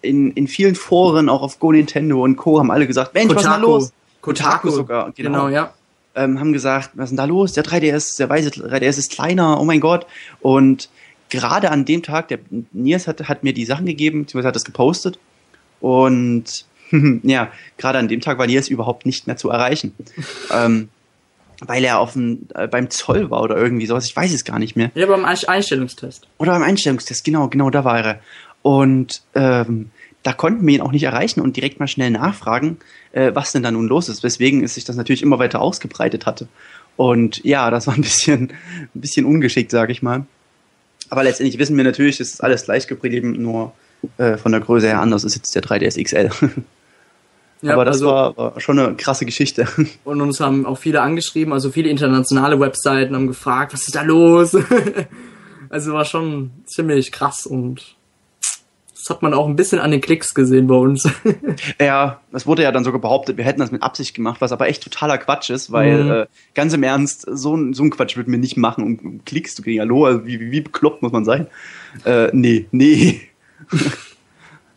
[0.00, 2.60] In, in vielen Foren, auch auf Go Nintendo und Co.
[2.60, 3.44] haben alle gesagt, Mensch, Kotaku.
[3.44, 3.92] was ist da los?
[4.20, 5.74] Kotaku, Kotaku sogar, genau, genau ja.
[6.14, 7.54] Ähm, haben gesagt, was ist denn da los?
[7.54, 10.06] Der 3DS, der weiße 3DS ist kleiner, oh mein Gott.
[10.40, 10.90] Und
[11.28, 12.38] gerade an dem Tag, der
[12.70, 15.18] Nils hat, hat mir die Sachen gegeben, beziehungsweise hat das gepostet.
[15.80, 16.66] Und
[17.24, 19.92] ja, gerade an dem Tag war Nils überhaupt nicht mehr zu erreichen.
[20.54, 20.88] ähm,
[21.66, 24.58] weil er auf dem, äh, beim Zoll war oder irgendwie sowas, ich weiß es gar
[24.58, 24.90] nicht mehr.
[24.94, 26.26] Ja, beim Einstellungstest.
[26.38, 28.20] Oder beim Einstellungstest, genau, genau, da war er.
[28.62, 29.90] Und ähm,
[30.22, 32.78] da konnten wir ihn auch nicht erreichen und direkt mal schnell nachfragen,
[33.12, 36.26] äh, was denn da nun los ist, weswegen es sich das natürlich immer weiter ausgebreitet
[36.26, 36.48] hatte.
[36.96, 38.52] Und ja, das war ein bisschen,
[38.94, 40.26] ein bisschen ungeschickt, sag ich mal.
[41.08, 43.72] Aber letztendlich wissen wir natürlich, es ist alles gleich geblieben, nur
[44.18, 46.30] äh, von der Größe her anders ist jetzt der 3DS XL.
[47.62, 49.66] Ja, Aber das also, war, war, schon eine krasse Geschichte.
[50.04, 54.02] Und uns haben auch viele angeschrieben, also viele internationale Webseiten haben gefragt, was ist da
[54.02, 54.56] los?
[55.68, 57.96] also war schon ziemlich krass und
[58.94, 61.08] das hat man auch ein bisschen an den Klicks gesehen bei uns.
[61.80, 64.68] ja, es wurde ja dann sogar behauptet, wir hätten das mit Absicht gemacht, was aber
[64.68, 66.10] echt totaler Quatsch ist, weil mhm.
[66.10, 69.62] äh, ganz im Ernst, so, so ein Quatsch würden wir nicht machen, um Klicks zu
[69.62, 69.80] kriegen.
[69.80, 71.46] Hallo, also wie, wie, wie bekloppt muss man sein?
[72.04, 73.22] Äh, nee, nee.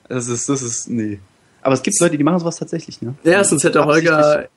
[0.07, 1.19] das ist, das ist, nee.
[1.63, 3.15] Aber es gibt Leute, die machen sowas tatsächlich, ne?
[3.23, 4.49] Ja, sonst hätte Holger,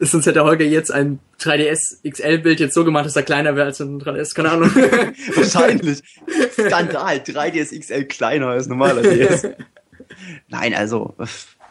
[0.00, 3.80] sonst hätte Holger jetzt ein 3DS XL-Bild jetzt so gemacht, dass er kleiner wäre als
[3.80, 4.70] ein 3DS, keine Ahnung.
[5.36, 6.02] Wahrscheinlich.
[6.52, 9.46] Skandal, 3DS XL kleiner als normaler DS.
[10.48, 11.14] Nein, also,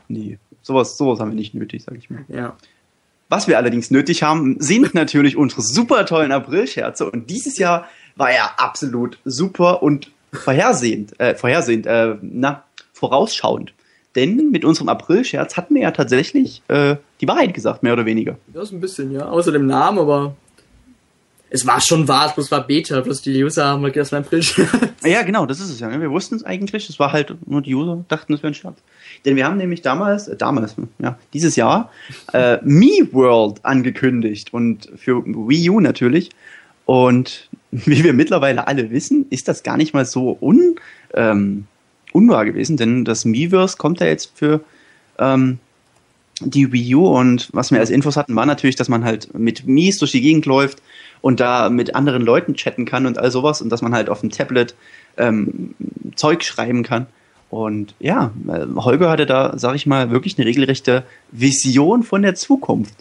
[0.07, 0.39] nee.
[0.61, 2.25] Sowas, sowas haben wir nicht nötig, sag ich mal.
[2.27, 2.55] Ja.
[3.29, 7.09] Was wir allerdings nötig haben, sind natürlich unsere super tollen Aprilscherze.
[7.09, 12.63] Und dieses Jahr war ja absolut super und vorhersehend, äh, vorhersehend, äh, na,
[12.93, 13.73] vorausschauend.
[14.17, 18.37] Denn mit unserem April-Scherz hatten wir ja tatsächlich äh, die Wahrheit gesagt, mehr oder weniger.
[18.53, 19.29] Ja, ist ein bisschen, ja.
[19.29, 20.35] Außer dem Namen, aber
[21.49, 24.69] es war schon wahr, es war Beta, bloß die User haben halt erst mein April-Scherz.
[25.03, 25.87] Ja, genau, das ist es ja.
[25.87, 26.01] Ne?
[26.01, 28.79] Wir wussten es eigentlich, es war halt nur die User, dachten, es wäre ein Scherz.
[29.23, 31.91] Denn wir haben nämlich damals, äh, damals, ja, dieses Jahr,
[32.33, 36.31] äh, Me World angekündigt und für Wii U natürlich.
[36.85, 40.75] Und wie wir mittlerweile alle wissen, ist das gar nicht mal so un,
[41.13, 41.67] ähm,
[42.17, 44.61] unwahr gewesen, denn das Miiverse kommt ja jetzt für
[45.19, 45.59] ähm,
[46.39, 49.65] die Wii U und was wir als Infos hatten, war natürlich, dass man halt mit
[49.65, 50.81] Mies durch die Gegend läuft
[51.21, 54.21] und da mit anderen Leuten chatten kann und all sowas und dass man halt auf
[54.21, 54.75] dem Tablet
[55.17, 55.73] ähm,
[56.15, 57.07] Zeug schreiben kann.
[57.49, 62.35] Und ja, äh, Holger hatte da, sag ich mal, wirklich eine regelrechte Vision von der
[62.35, 62.93] Zukunft.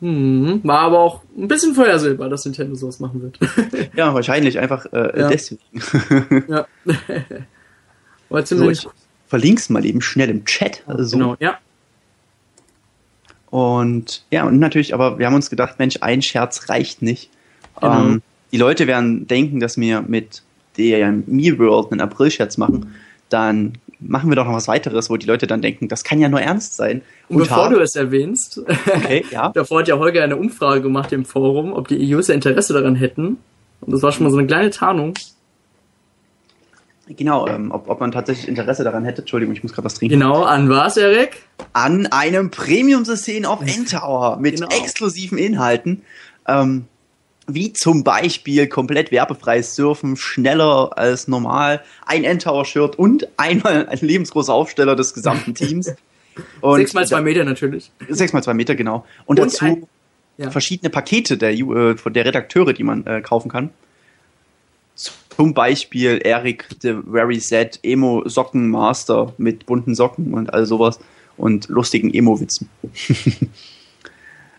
[0.00, 3.38] Hm, war aber auch ein bisschen vorhersehbar, dass Nintendo sowas machen wird.
[3.96, 5.28] ja, wahrscheinlich einfach äh, ja.
[5.28, 5.62] deswegen.
[6.48, 6.66] ja.
[8.28, 8.80] War ziemlich.
[8.80, 8.94] So, ich
[9.28, 10.82] verlink's mal eben schnell im Chat.
[10.86, 11.16] Also.
[11.16, 11.58] Genau, ja.
[13.50, 17.30] Und ja, und natürlich, aber wir haben uns gedacht, Mensch, ein Scherz reicht nicht.
[17.80, 18.00] Genau.
[18.00, 18.22] Ähm,
[18.52, 20.42] die Leute werden denken, dass wir mit
[20.76, 22.94] der Mi World einen April-Scherz machen.
[23.28, 26.28] dann machen wir doch noch was weiteres, wo die Leute dann denken, das kann ja
[26.28, 27.02] nur ernst sein.
[27.28, 29.48] Und, bevor haben, du es erwähnst, okay, ja.
[29.54, 33.38] davor hat ja Holger eine Umfrage gemacht im Forum, ob die User Interesse daran hätten.
[33.80, 35.14] Und das war schon mal so eine kleine Tarnung.
[37.08, 39.22] Genau, ähm, ob, ob man tatsächlich Interesse daran hätte.
[39.22, 40.18] Entschuldigung, ich muss gerade was trinken.
[40.18, 41.42] Genau, an was, Erik?
[41.72, 44.68] An einem Premium-System auf Endtower mit genau.
[44.68, 46.02] exklusiven Inhalten.
[46.48, 46.86] Ähm,
[47.48, 54.52] wie zum Beispiel komplett werbefreies Surfen, schneller als normal, ein Endtower-Shirt und einmal ein lebensgroßer
[54.52, 55.94] Aufsteller des gesamten Teams.
[56.60, 57.90] Und sechs mal zwei Meter natürlich.
[58.10, 59.06] Sechs mal zwei Meter, genau.
[59.24, 59.86] Und, und dazu ein,
[60.36, 60.50] ja.
[60.50, 63.70] verschiedene Pakete der, äh, der Redakteure, die man äh, kaufen kann.
[65.36, 70.98] Zum Beispiel Eric the Very Sad Emo Socken Master mit bunten Socken und all sowas
[71.36, 72.68] und lustigen Emo-Witzen.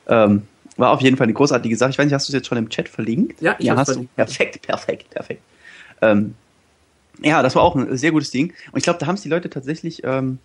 [0.08, 0.44] ähm,
[0.78, 1.90] war auf jeden Fall eine großartige Sache.
[1.90, 3.42] Ich weiß nicht, hast du es jetzt schon im Chat verlinkt?
[3.42, 4.12] Ja, ich ja, hast verlinkt.
[4.12, 4.16] du.
[4.16, 5.42] Perfekt, perfekt, perfekt.
[6.02, 6.36] Ähm,
[7.24, 8.54] ja, das war auch ein sehr gutes Ding.
[8.72, 10.38] Und ich glaube, da haben es die Leute tatsächlich ähm,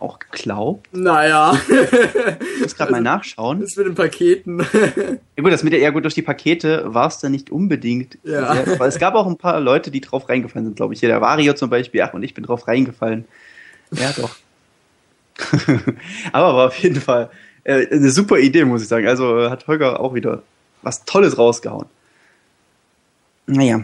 [0.00, 0.88] auch geglaubt.
[0.92, 1.58] Naja.
[2.56, 3.60] ich muss gerade mal nachschauen.
[3.60, 4.58] Das mit den Paketen.
[5.36, 8.18] ja gut, das mit der, ja gut, durch die Pakete war es dann nicht unbedingt.
[8.24, 8.54] Ja.
[8.54, 11.00] Sehr, weil es gab auch ein paar Leute, die drauf reingefallen sind, glaube ich.
[11.00, 13.24] Hier der Vario zum Beispiel, ach, und ich bin drauf reingefallen.
[13.92, 14.36] Ja, doch.
[16.32, 17.30] Aber war auf jeden Fall
[17.64, 19.06] äh, eine super Idee, muss ich sagen.
[19.06, 20.42] Also äh, hat Holger auch wieder
[20.82, 21.86] was Tolles rausgehauen.
[23.46, 23.82] Naja.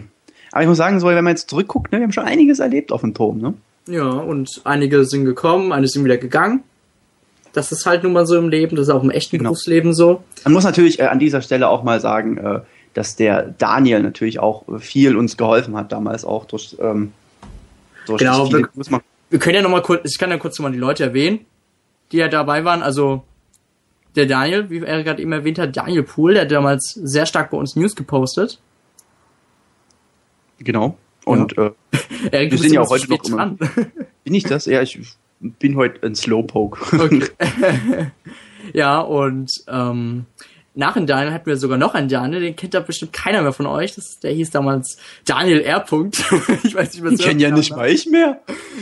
[0.52, 2.92] Aber ich muss sagen, so, wenn man jetzt zurückguckt, ne, wir haben schon einiges erlebt
[2.92, 3.54] auf dem Turm, ne?
[3.86, 6.62] Ja, und einige sind gekommen, einige sind wieder gegangen.
[7.52, 9.50] Das ist halt nun mal so im Leben, das ist auch im echten genau.
[9.50, 10.22] Berufsleben so.
[10.44, 12.60] Man muss natürlich äh, an dieser Stelle auch mal sagen, äh,
[12.94, 17.12] dass der Daniel natürlich auch viel uns geholfen hat, damals auch durch, ähm,
[18.06, 18.68] durch genau, wir,
[19.30, 21.46] wir, können ja nochmal kurz, ich kann ja kurz nochmal die Leute erwähnen,
[22.12, 22.82] die ja dabei waren.
[22.82, 23.22] Also
[24.16, 27.50] der Daniel, wie er gerade eben erwähnt hat, Daniel Pool, der hat damals sehr stark
[27.50, 28.58] bei uns News gepostet.
[30.58, 30.96] Genau.
[31.26, 31.72] Und ja.
[32.30, 33.36] äh, wir sind ja auch heute noch immer.
[33.36, 33.58] Dran.
[34.24, 34.66] Bin ich das?
[34.66, 34.98] Ja, ich
[35.40, 36.98] bin heute ein Slowpoke.
[36.98, 37.26] Okay.
[38.72, 40.26] ja, und ähm,
[40.74, 43.52] nach dem Daniel hatten wir sogar noch einen Daniel, den kennt da bestimmt keiner mehr
[43.52, 43.94] von euch.
[43.96, 45.84] Das, der hieß damals Daniel R.
[45.84, 48.40] ich weiß nicht, was Ich kenne ja nicht mal ich mehr.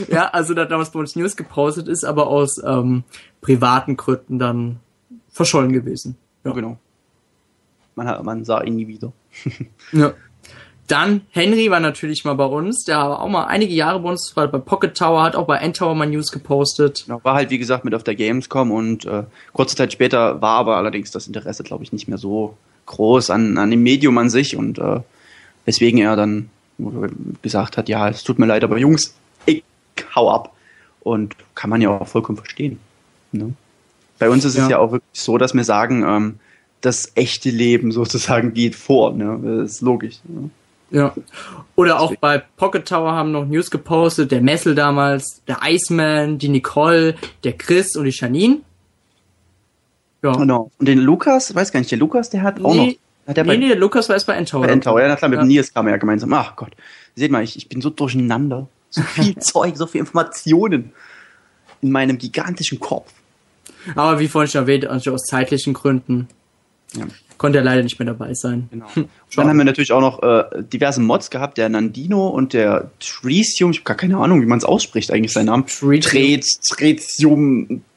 [0.08, 3.04] Ja, also der hat damals bei uns News gepostet, ist aber aus ähm,
[3.40, 4.80] privaten Gründen dann
[5.30, 6.16] verschollen gewesen.
[6.44, 6.78] Ja, genau.
[7.96, 9.12] Man, hat, man sah ihn nie wieder.
[9.92, 10.12] ja.
[10.86, 14.32] Dann Henry war natürlich mal bei uns, der war auch mal einige Jahre bei uns,
[14.36, 17.04] war bei Pocket Tower, hat auch bei End Tower mal News gepostet.
[17.06, 19.22] Genau, war halt wie gesagt mit auf der Gamescom und äh,
[19.54, 22.56] kurze Zeit später war aber allerdings das Interesse, glaube ich, nicht mehr so
[22.86, 25.00] groß an, an dem Medium an sich und äh,
[25.64, 26.50] weswegen er dann
[27.42, 29.14] gesagt hat, ja, es tut mir leid, aber Jungs,
[29.46, 29.62] ich
[30.14, 30.52] hau ab.
[31.00, 32.78] Und kann man ja auch vollkommen verstehen.
[33.32, 33.52] Ne?
[34.18, 34.64] Bei uns ist ja.
[34.64, 36.34] es ja auch wirklich so, dass wir sagen, ähm,
[36.80, 39.12] das echte Leben sozusagen geht vor.
[39.12, 39.38] Ne?
[39.42, 40.16] Das ist logisch.
[40.24, 40.50] Ne?
[40.90, 41.14] Ja.
[41.76, 46.48] Oder auch bei Pocket Tower haben noch News gepostet, der Messel damals, der Iceman, die
[46.48, 48.60] Nicole, der Chris und die Janine.
[50.22, 50.32] Ja.
[50.32, 50.70] Genau.
[50.78, 53.28] Und den Lukas, weiß gar nicht, der Lukas, der hat auch nee, noch.
[53.28, 54.66] Hat der nee, bei, nee, der Lukas war erst bei Endtower.
[54.66, 55.44] Bei Endtower, ja, na klar, mit ja.
[55.44, 56.32] Nils kam er ja gemeinsam.
[56.32, 56.72] Ach Gott.
[57.16, 58.68] Seht mal, ich, ich bin so durcheinander.
[58.90, 60.92] So viel Zeug, so viel Informationen
[61.82, 63.12] in meinem gigantischen Kopf.
[63.94, 66.28] Aber wie vorhin schon erwähnt, also aus zeitlichen Gründen
[66.94, 67.06] ja.
[67.38, 68.68] Konnte er leider nicht mehr dabei sein.
[68.70, 68.86] Genau.
[69.36, 73.70] Dann haben wir natürlich auch noch äh, diverse Mods gehabt, der Nandino und der Tresium,
[73.72, 75.64] ich habe gar keine Ahnung, wie man es ausspricht, eigentlich sein Name.
[75.66, 76.60] Trez,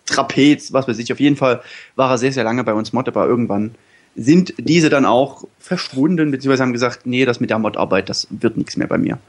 [0.08, 1.12] Trapez, was weiß ich.
[1.12, 1.62] Auf jeden Fall
[1.96, 3.76] war er sehr, sehr lange bei uns Mod, aber irgendwann
[4.16, 8.58] sind diese dann auch verschwunden, beziehungsweise haben gesagt, nee, das mit der Mod-Arbeit, das wird
[8.58, 9.20] nichts mehr bei mir.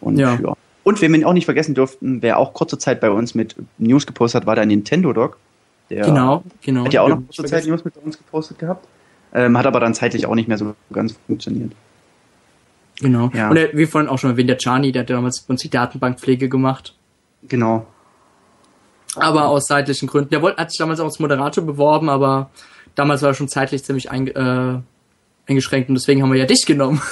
[0.00, 0.38] Und ja.
[0.42, 0.54] ja.
[0.84, 4.06] Und wen wir auch nicht vergessen durften, wer auch kurze Zeit bei uns mit News
[4.06, 5.38] gepostet hat, war der Nintendo Dog.
[5.90, 6.84] Der genau, genau.
[6.84, 8.86] Hat ja auch noch kurze Zeit News mit uns gepostet gehabt.
[9.36, 11.72] Ähm, hat aber dann zeitlich auch nicht mehr so ganz funktioniert.
[13.00, 13.30] Genau.
[13.34, 13.50] Ja.
[13.50, 15.68] Und er, wie vorhin auch schon erwähnt, der Chani, der hat damals bei uns die
[15.68, 16.94] Datenbankpflege gemacht.
[17.46, 17.86] Genau.
[19.14, 20.30] Aber aus zeitlichen Gründen.
[20.30, 22.48] Der wollte, hat sich damals auch als Moderator beworben, aber
[22.94, 24.80] damals war er schon zeitlich ziemlich ein, äh,
[25.46, 27.02] eingeschränkt und deswegen haben wir ja dich genommen.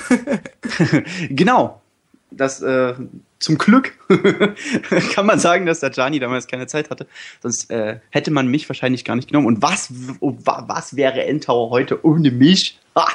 [1.29, 1.83] genau.
[2.31, 2.95] Das äh,
[3.39, 3.93] zum Glück
[5.14, 7.07] kann man sagen, dass der Gianni damals keine Zeit hatte.
[7.43, 9.47] Sonst äh, hätte man mich wahrscheinlich gar nicht genommen.
[9.47, 12.78] Und was, was wäre Endtower heute ohne mich?
[12.97, 13.07] Ha,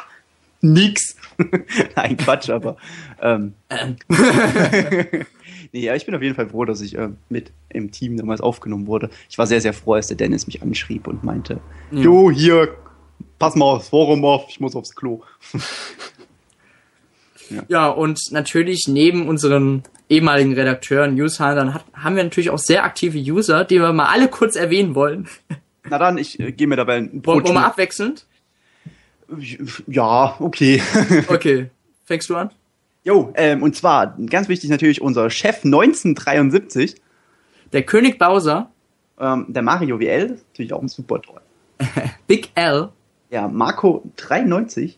[0.62, 1.16] nix.
[1.96, 2.78] Nein, Quatsch, aber.
[3.22, 3.54] Ähm,
[5.72, 8.42] nee, ja, ich bin auf jeden Fall froh, dass ich äh, mit im Team damals
[8.42, 9.10] aufgenommen wurde.
[9.30, 11.60] Ich war sehr, sehr froh, als der Dennis mich anschrieb und meinte.
[11.92, 12.76] Jo, hier,
[13.38, 15.22] pass mal aufs Forum auf, ich muss aufs Klo.
[17.50, 17.64] Ja.
[17.68, 23.64] ja, und natürlich neben unseren ehemaligen Redakteuren, Newshandlern, haben wir natürlich auch sehr aktive User,
[23.64, 25.28] die wir mal alle kurz erwähnen wollen.
[25.90, 27.36] Na dann, ich äh, gehe mir dabei ein Brot.
[27.36, 28.26] Wollen wir mal abwechselnd?
[29.88, 30.82] Ja, okay.
[31.28, 31.70] okay.
[32.06, 32.50] Fängst du an?
[33.04, 36.96] Jo, ähm, und zwar ganz wichtig natürlich unser Chef 1973,
[37.72, 38.72] Der König Bowser,
[39.20, 41.42] ähm, der Mario WL, natürlich auch ein super toll.
[42.28, 42.90] Big L,
[43.30, 44.98] Ja, Marco 93,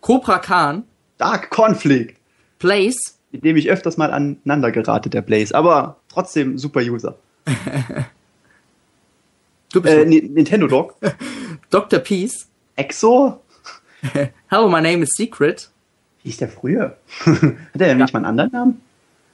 [0.00, 0.84] Cobra Khan,
[1.22, 2.16] Dark Conflict,
[2.58, 7.16] Blaze, mit dem ich öfters mal aneinander gerate, der Blaze, aber trotzdem super User.
[9.72, 10.96] du bist Äh, Ni- Nintendo Dog,
[11.70, 12.00] Dr.
[12.00, 13.40] Peace, Exo,
[14.48, 15.70] Hello, my name is Secret.
[16.24, 16.96] wie hieß der früher?
[17.24, 18.80] Hat der nicht mal einen anderen Namen?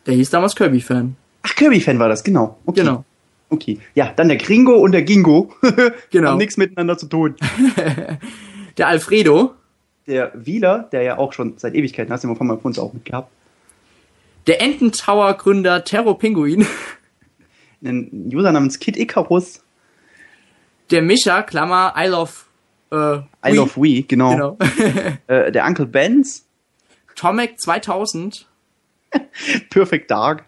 [0.05, 1.17] Der hieß damals Kirby-Fan.
[1.43, 2.59] Ach, Kirby-Fan war das, genau.
[2.67, 2.81] Okay.
[2.81, 3.05] Genau.
[3.49, 3.79] Okay.
[3.95, 5.55] Ja, dann der Gringo und der Gingo.
[6.11, 6.31] Genau.
[6.33, 7.35] Haben nichts miteinander zu tun.
[8.77, 9.55] Der Alfredo,
[10.09, 12.93] Der Wieler, der ja auch schon seit Ewigkeiten, hast du immer von meinem uns auch
[12.93, 13.31] mitgehabt.
[14.47, 16.67] der Ententower-Gründer Terro Pinguin,
[17.85, 19.63] Einen User namens Kid Icarus.
[20.91, 22.33] der Mischa, Klammer, I love,
[22.91, 23.57] äh, I Wii.
[23.57, 24.31] love We, genau.
[24.31, 24.59] Genau.
[25.29, 26.47] Äh, der Uncle Benz.
[27.15, 28.49] Tomek 2000,
[29.71, 30.45] Perfect Dark.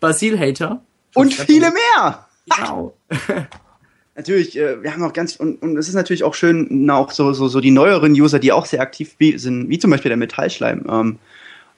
[0.00, 0.82] Basil Hater.
[1.14, 2.26] Und viele mehr!
[2.56, 2.96] Genau.
[4.16, 7.10] Natürlich, äh, wir haben auch ganz, und, und es ist natürlich auch schön, na, auch
[7.10, 10.16] so, so, so die neueren User, die auch sehr aktiv sind, wie zum Beispiel der
[10.16, 10.84] Metallschleim.
[10.88, 11.18] Ähm,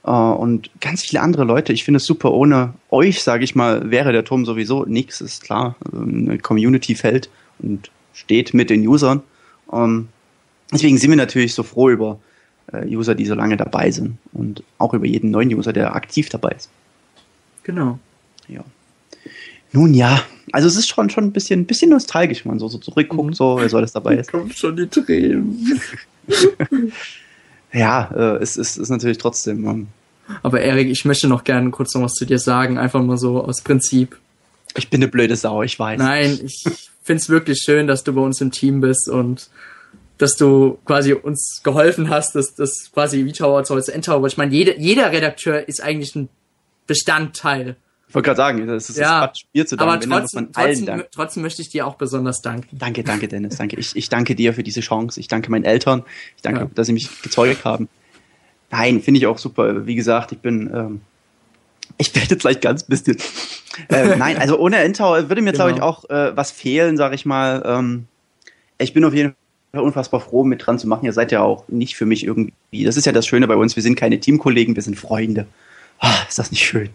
[0.04, 1.72] äh, und ganz viele andere Leute.
[1.72, 5.42] Ich finde es super, ohne euch, sage ich mal, wäre der Turm sowieso nichts, ist
[5.42, 5.74] klar.
[5.84, 7.28] Also Eine Community fällt
[7.58, 9.22] und steht mit den Usern.
[9.72, 10.08] Ähm,
[10.72, 12.20] deswegen sind wir natürlich so froh über
[12.72, 14.16] äh, User, die so lange dabei sind.
[14.32, 16.70] Und auch über jeden neuen User, der aktiv dabei ist.
[17.64, 17.98] Genau.
[18.46, 18.64] Ja.
[19.72, 22.78] Nun ja, also es ist schon, schon ein bisschen, bisschen nostalgisch, wenn man so, so
[22.78, 24.32] zurückguckt, so, wer so alles dabei ist.
[24.32, 25.80] Kommt schon die Tränen.
[27.72, 29.66] Ja, äh, es ist, ist natürlich trotzdem.
[29.66, 29.88] Ähm,
[30.42, 33.42] Aber Erik, ich möchte noch gerne kurz noch was zu dir sagen, einfach mal so
[33.42, 34.16] aus Prinzip.
[34.76, 35.98] ich bin eine blöde Sau, ich weiß.
[35.98, 36.64] Nein, ich
[37.02, 39.50] find's wirklich schön, dass du bei uns im Team bist und
[40.18, 44.26] dass du quasi uns geholfen hast, dass das quasi V-Tower zu Endtower.
[44.26, 46.28] Ich meine, jeder, jeder Redakteur ist eigentlich ein
[46.86, 47.76] Bestandteil.
[48.08, 50.10] Ich wollte gerade sagen, das ist Ja, Quatsch, mir zu danken.
[50.12, 52.78] Aber trotzdem, man allen trotzdem, trotzdem möchte ich dir auch besonders danken.
[52.78, 53.76] Danke, danke, Dennis, danke.
[53.76, 55.20] Ich, ich danke dir für diese Chance.
[55.20, 56.04] Ich danke meinen Eltern.
[56.36, 56.70] Ich danke, Ja.
[56.74, 57.88] dass sie mich gezeugt haben.
[58.70, 59.86] Nein, finde ich auch super.
[59.86, 61.00] Wie gesagt, ich bin, ähm,
[61.98, 63.16] ich werde jetzt gleich ganz bisschen.
[63.90, 65.86] äh, nein, also ohne Endtower würde mir, glaube ich, Genau.
[65.88, 67.62] auch äh, was fehlen, sage ich mal.
[67.66, 68.06] Ähm,
[68.78, 69.34] ich bin auf jeden
[69.72, 71.04] Fall unfassbar froh, mit dran zu machen.
[71.04, 72.52] Ihr seid ja auch nicht für mich irgendwie.
[72.84, 73.76] Das ist ja das Schöne bei uns.
[73.76, 75.46] Wir sind keine Teamkollegen, wir sind Freunde.
[75.98, 76.88] Ah, ist das nicht schön?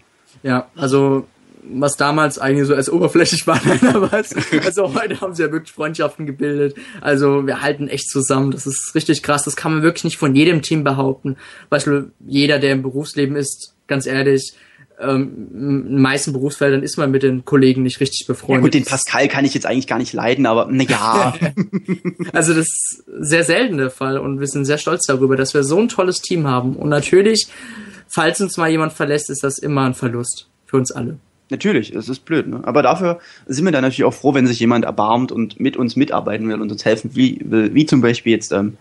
[0.44, 1.28] Ja, also
[1.66, 3.60] was damals eigentlich so als oberflächlich war,
[4.14, 4.36] es,
[4.66, 6.76] also heute haben sie ja wirklich Freundschaften gebildet.
[7.02, 8.52] Also wir halten echt zusammen.
[8.52, 9.46] Das ist richtig krass.
[9.46, 11.38] Das kann man wirklich nicht von jedem Team behaupten.
[11.70, 14.54] Beispiel jeder, der im Berufsleben ist, ganz ehrlich,
[15.00, 18.64] ähm, in den meisten Berufsfeldern ist man mit den Kollegen nicht richtig Ja befreundet.
[18.64, 21.34] gut, den Pascal kann ich jetzt eigentlich gar nicht leiden, aber na ja.
[22.34, 25.64] Also das ist sehr selten der Fall und wir sind sehr stolz darüber, dass wir
[25.64, 26.76] so ein tolles Team haben.
[26.76, 27.48] Und natürlich,
[28.14, 31.18] falls uns mal jemand verlässt, ist das immer ein Verlust für uns alle.
[31.50, 32.62] Natürlich, es ist blöd, ne?
[32.64, 35.96] Aber dafür sind wir dann natürlich auch froh, wenn sich jemand erbarmt und mit uns
[35.96, 38.78] mitarbeiten will und uns helfen wie, will, wie zum Beispiel jetzt ähm,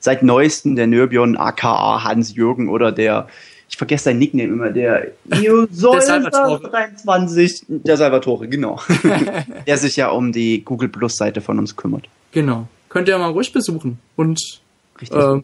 [0.00, 3.28] seit neuestem der Nürbion aka Hans-Jürgen oder der,
[3.68, 5.12] ich vergesse seinen Nickname immer, der
[5.70, 6.70] Salvatore.
[6.70, 8.80] 23, der Salvatore, genau.
[9.66, 12.06] der sich ja um die Google Plus Seite von uns kümmert.
[12.32, 12.68] Genau.
[12.90, 14.60] Könnt ihr mal ruhig besuchen und
[15.00, 15.18] Richtig.
[15.18, 15.42] äh,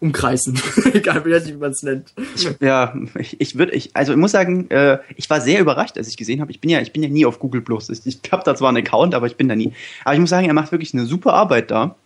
[0.00, 0.60] umkreisen.
[0.92, 2.12] Egal wie man es nennt.
[2.60, 6.08] Ja, ich, ich würde, ich, also ich muss sagen, äh, ich war sehr überrascht, als
[6.08, 6.50] ich gesehen habe.
[6.50, 7.88] Ich bin ja, ich bin ja nie auf Google Plus.
[7.88, 9.72] Ich, ich habe da zwar einen Account, aber ich bin da nie.
[10.04, 11.96] Aber ich muss sagen, er macht wirklich eine super Arbeit da.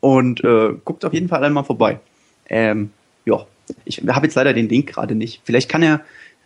[0.00, 2.00] Und äh, guckt auf jeden Fall einmal vorbei.
[2.48, 2.90] Ähm,
[3.24, 3.46] ja,
[3.84, 5.42] ich habe jetzt leider den Link gerade nicht.
[5.44, 6.00] Vielleicht kann er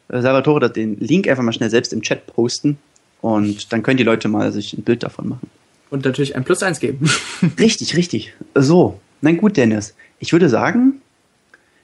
[0.09, 2.79] äh, Salvatore den Link einfach mal schnell selbst im Chat posten.
[3.21, 5.51] Und dann können die Leute mal sich ein Bild davon machen.
[5.91, 7.09] Und natürlich ein Plus eins geben.
[7.59, 8.35] Richtig, richtig.
[8.55, 9.95] So, na gut, Dennis.
[10.25, 11.03] Ich würde sagen,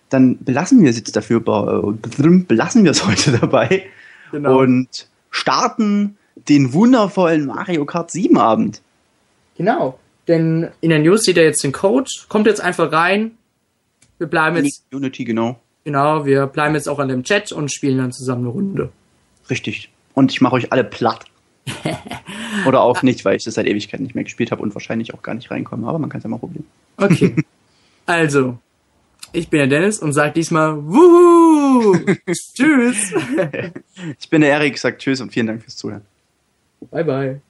[0.08, 3.84] dann belassen wir es jetzt dafür, äh, belassen wir es heute dabei
[4.32, 4.60] Genau.
[4.60, 6.16] und starten
[6.48, 8.80] den wundervollen Mario Kart 7 Abend.
[9.58, 9.98] Genau.
[10.26, 13.32] Denn in der News sieht er jetzt den Code, kommt jetzt einfach rein.
[14.16, 15.60] Wir bleiben jetzt, Unity, genau.
[15.84, 18.88] genau, wir bleiben jetzt auch an dem Chat und spielen dann zusammen eine Runde.
[19.50, 19.90] Richtig.
[20.14, 21.26] Und ich mache euch alle platt.
[22.66, 25.22] Oder auch nicht, weil ich das seit Ewigkeiten nicht mehr gespielt habe und wahrscheinlich auch
[25.22, 25.86] gar nicht reinkomme.
[25.86, 26.64] Aber man kann es ja mal probieren.
[26.96, 27.36] Okay.
[28.10, 28.58] also,
[29.32, 31.96] ich bin der Dennis und sag diesmal Wuhu!
[32.26, 33.14] Tschüss!
[34.18, 36.02] Ich bin der Erik, sagt Tschüss und vielen Dank fürs Zuhören.
[36.90, 37.40] bye bye.